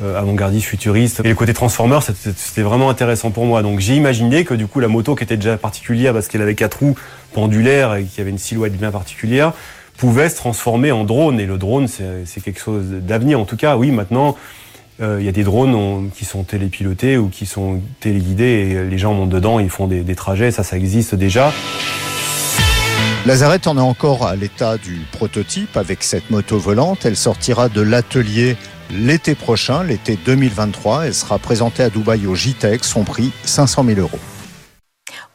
avant-gardiste, 0.00 0.66
futuriste. 0.66 1.20
Et 1.24 1.28
le 1.28 1.34
côté 1.34 1.52
Transformer, 1.52 1.98
c'était 2.02 2.62
vraiment 2.62 2.90
intéressant 2.90 3.30
pour 3.30 3.46
moi. 3.46 3.62
Donc 3.62 3.80
j'ai 3.80 3.96
imaginé 3.96 4.44
que 4.44 4.54
du 4.54 4.66
coup 4.66 4.80
la 4.80 4.88
moto 4.88 5.14
qui 5.14 5.24
était 5.24 5.36
déjà 5.36 5.56
particulière 5.56 6.12
parce 6.12 6.28
qu'elle 6.28 6.42
avait 6.42 6.54
quatre 6.54 6.78
roues 6.80 6.96
pendulaires 7.32 7.96
et 7.96 8.04
qui 8.04 8.20
avait 8.20 8.30
une 8.30 8.38
silhouette 8.38 8.76
bien 8.76 8.90
particulière, 8.90 9.52
pouvait 9.96 10.28
se 10.28 10.36
transformer 10.36 10.92
en 10.92 11.04
drone. 11.04 11.40
Et 11.40 11.46
le 11.46 11.58
drone, 11.58 11.88
c'est 11.88 12.40
quelque 12.40 12.60
chose 12.60 12.84
d'avenir. 12.88 13.40
En 13.40 13.44
tout 13.44 13.56
cas, 13.56 13.76
oui, 13.76 13.90
maintenant, 13.90 14.36
euh, 15.00 15.18
il 15.20 15.26
y 15.26 15.28
a 15.28 15.32
des 15.32 15.44
drones 15.44 16.10
qui 16.14 16.24
sont 16.24 16.42
télépilotés 16.42 17.16
ou 17.16 17.28
qui 17.28 17.46
sont 17.46 17.80
téléguidés 18.00 18.44
et 18.70 18.84
les 18.84 18.98
gens 18.98 19.14
montent 19.14 19.30
dedans, 19.30 19.60
ils 19.60 19.70
font 19.70 19.86
des, 19.86 20.00
des 20.00 20.14
trajets. 20.14 20.50
Ça, 20.50 20.62
ça 20.62 20.76
existe 20.76 21.14
déjà. 21.14 21.52
Lazarette 23.26 23.66
en 23.66 23.76
est 23.76 23.80
encore 23.80 24.26
à 24.26 24.36
l'état 24.36 24.78
du 24.78 25.00
prototype 25.12 25.76
avec 25.76 26.02
cette 26.02 26.30
moto 26.30 26.58
volante. 26.58 27.04
Elle 27.04 27.16
sortira 27.16 27.68
de 27.68 27.80
l'atelier 27.80 28.56
l'été 28.90 29.34
prochain, 29.34 29.82
l'été 29.82 30.18
2023. 30.24 31.06
Elle 31.06 31.14
sera 31.14 31.38
présentée 31.38 31.82
à 31.82 31.90
Dubaï 31.90 32.26
au 32.26 32.34
JTEC. 32.34 32.84
Son 32.84 33.04
prix, 33.04 33.32
500 33.44 33.84
000 33.84 34.00
euros. 34.00 34.18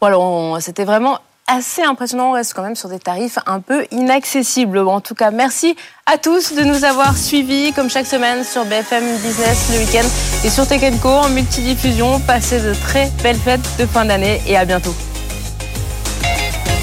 Voilà, 0.02 0.60
c'était 0.60 0.86
vraiment 0.86 1.20
assez 1.48 1.84
impressionnant. 1.84 2.30
On 2.30 2.32
reste 2.34 2.54
quand 2.54 2.64
même 2.64 2.76
sur 2.76 2.90
des 2.90 3.00
tarifs 3.00 3.40
un 3.46 3.60
peu 3.60 3.86
inaccessibles. 3.92 4.80
En 4.80 5.02
tout 5.02 5.16
cas, 5.16 5.32
merci 5.32 5.76
à 6.06 6.18
tous 6.18 6.54
de 6.54 6.64
nous 6.64 6.84
avoir 6.84 7.18
suivis, 7.18 7.74
comme 7.74 7.90
chaque 7.90 8.06
semaine, 8.06 8.44
sur 8.44 8.66
BFM 8.66 9.04
Business 9.18 9.70
le 9.72 9.80
week-end 9.80 10.08
et 10.46 10.50
sur 10.50 10.68
Tech 10.68 10.82
en 11.04 11.30
multidiffusion. 11.30 12.20
Passez 12.22 12.62
de 12.62 12.74
très 12.74 13.12
belles 13.22 13.38
fêtes 13.38 13.68
de 13.80 13.86
fin 13.86 14.06
d'année 14.06 14.42
et 14.48 14.58
à 14.58 14.66
bientôt. 14.66 14.96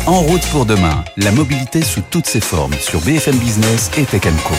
En 0.06 0.20
route 0.20 0.46
pour 0.46 0.66
demain, 0.66 1.04
la 1.16 1.30
mobilité 1.30 1.82
sous 1.82 2.02
toutes 2.10 2.26
ses 2.26 2.40
formes 2.40 2.74
sur 2.74 3.00
BFM 3.00 3.36
Business 3.36 3.90
et 3.96 4.04
Tech 4.04 4.22
Co. 4.44 4.54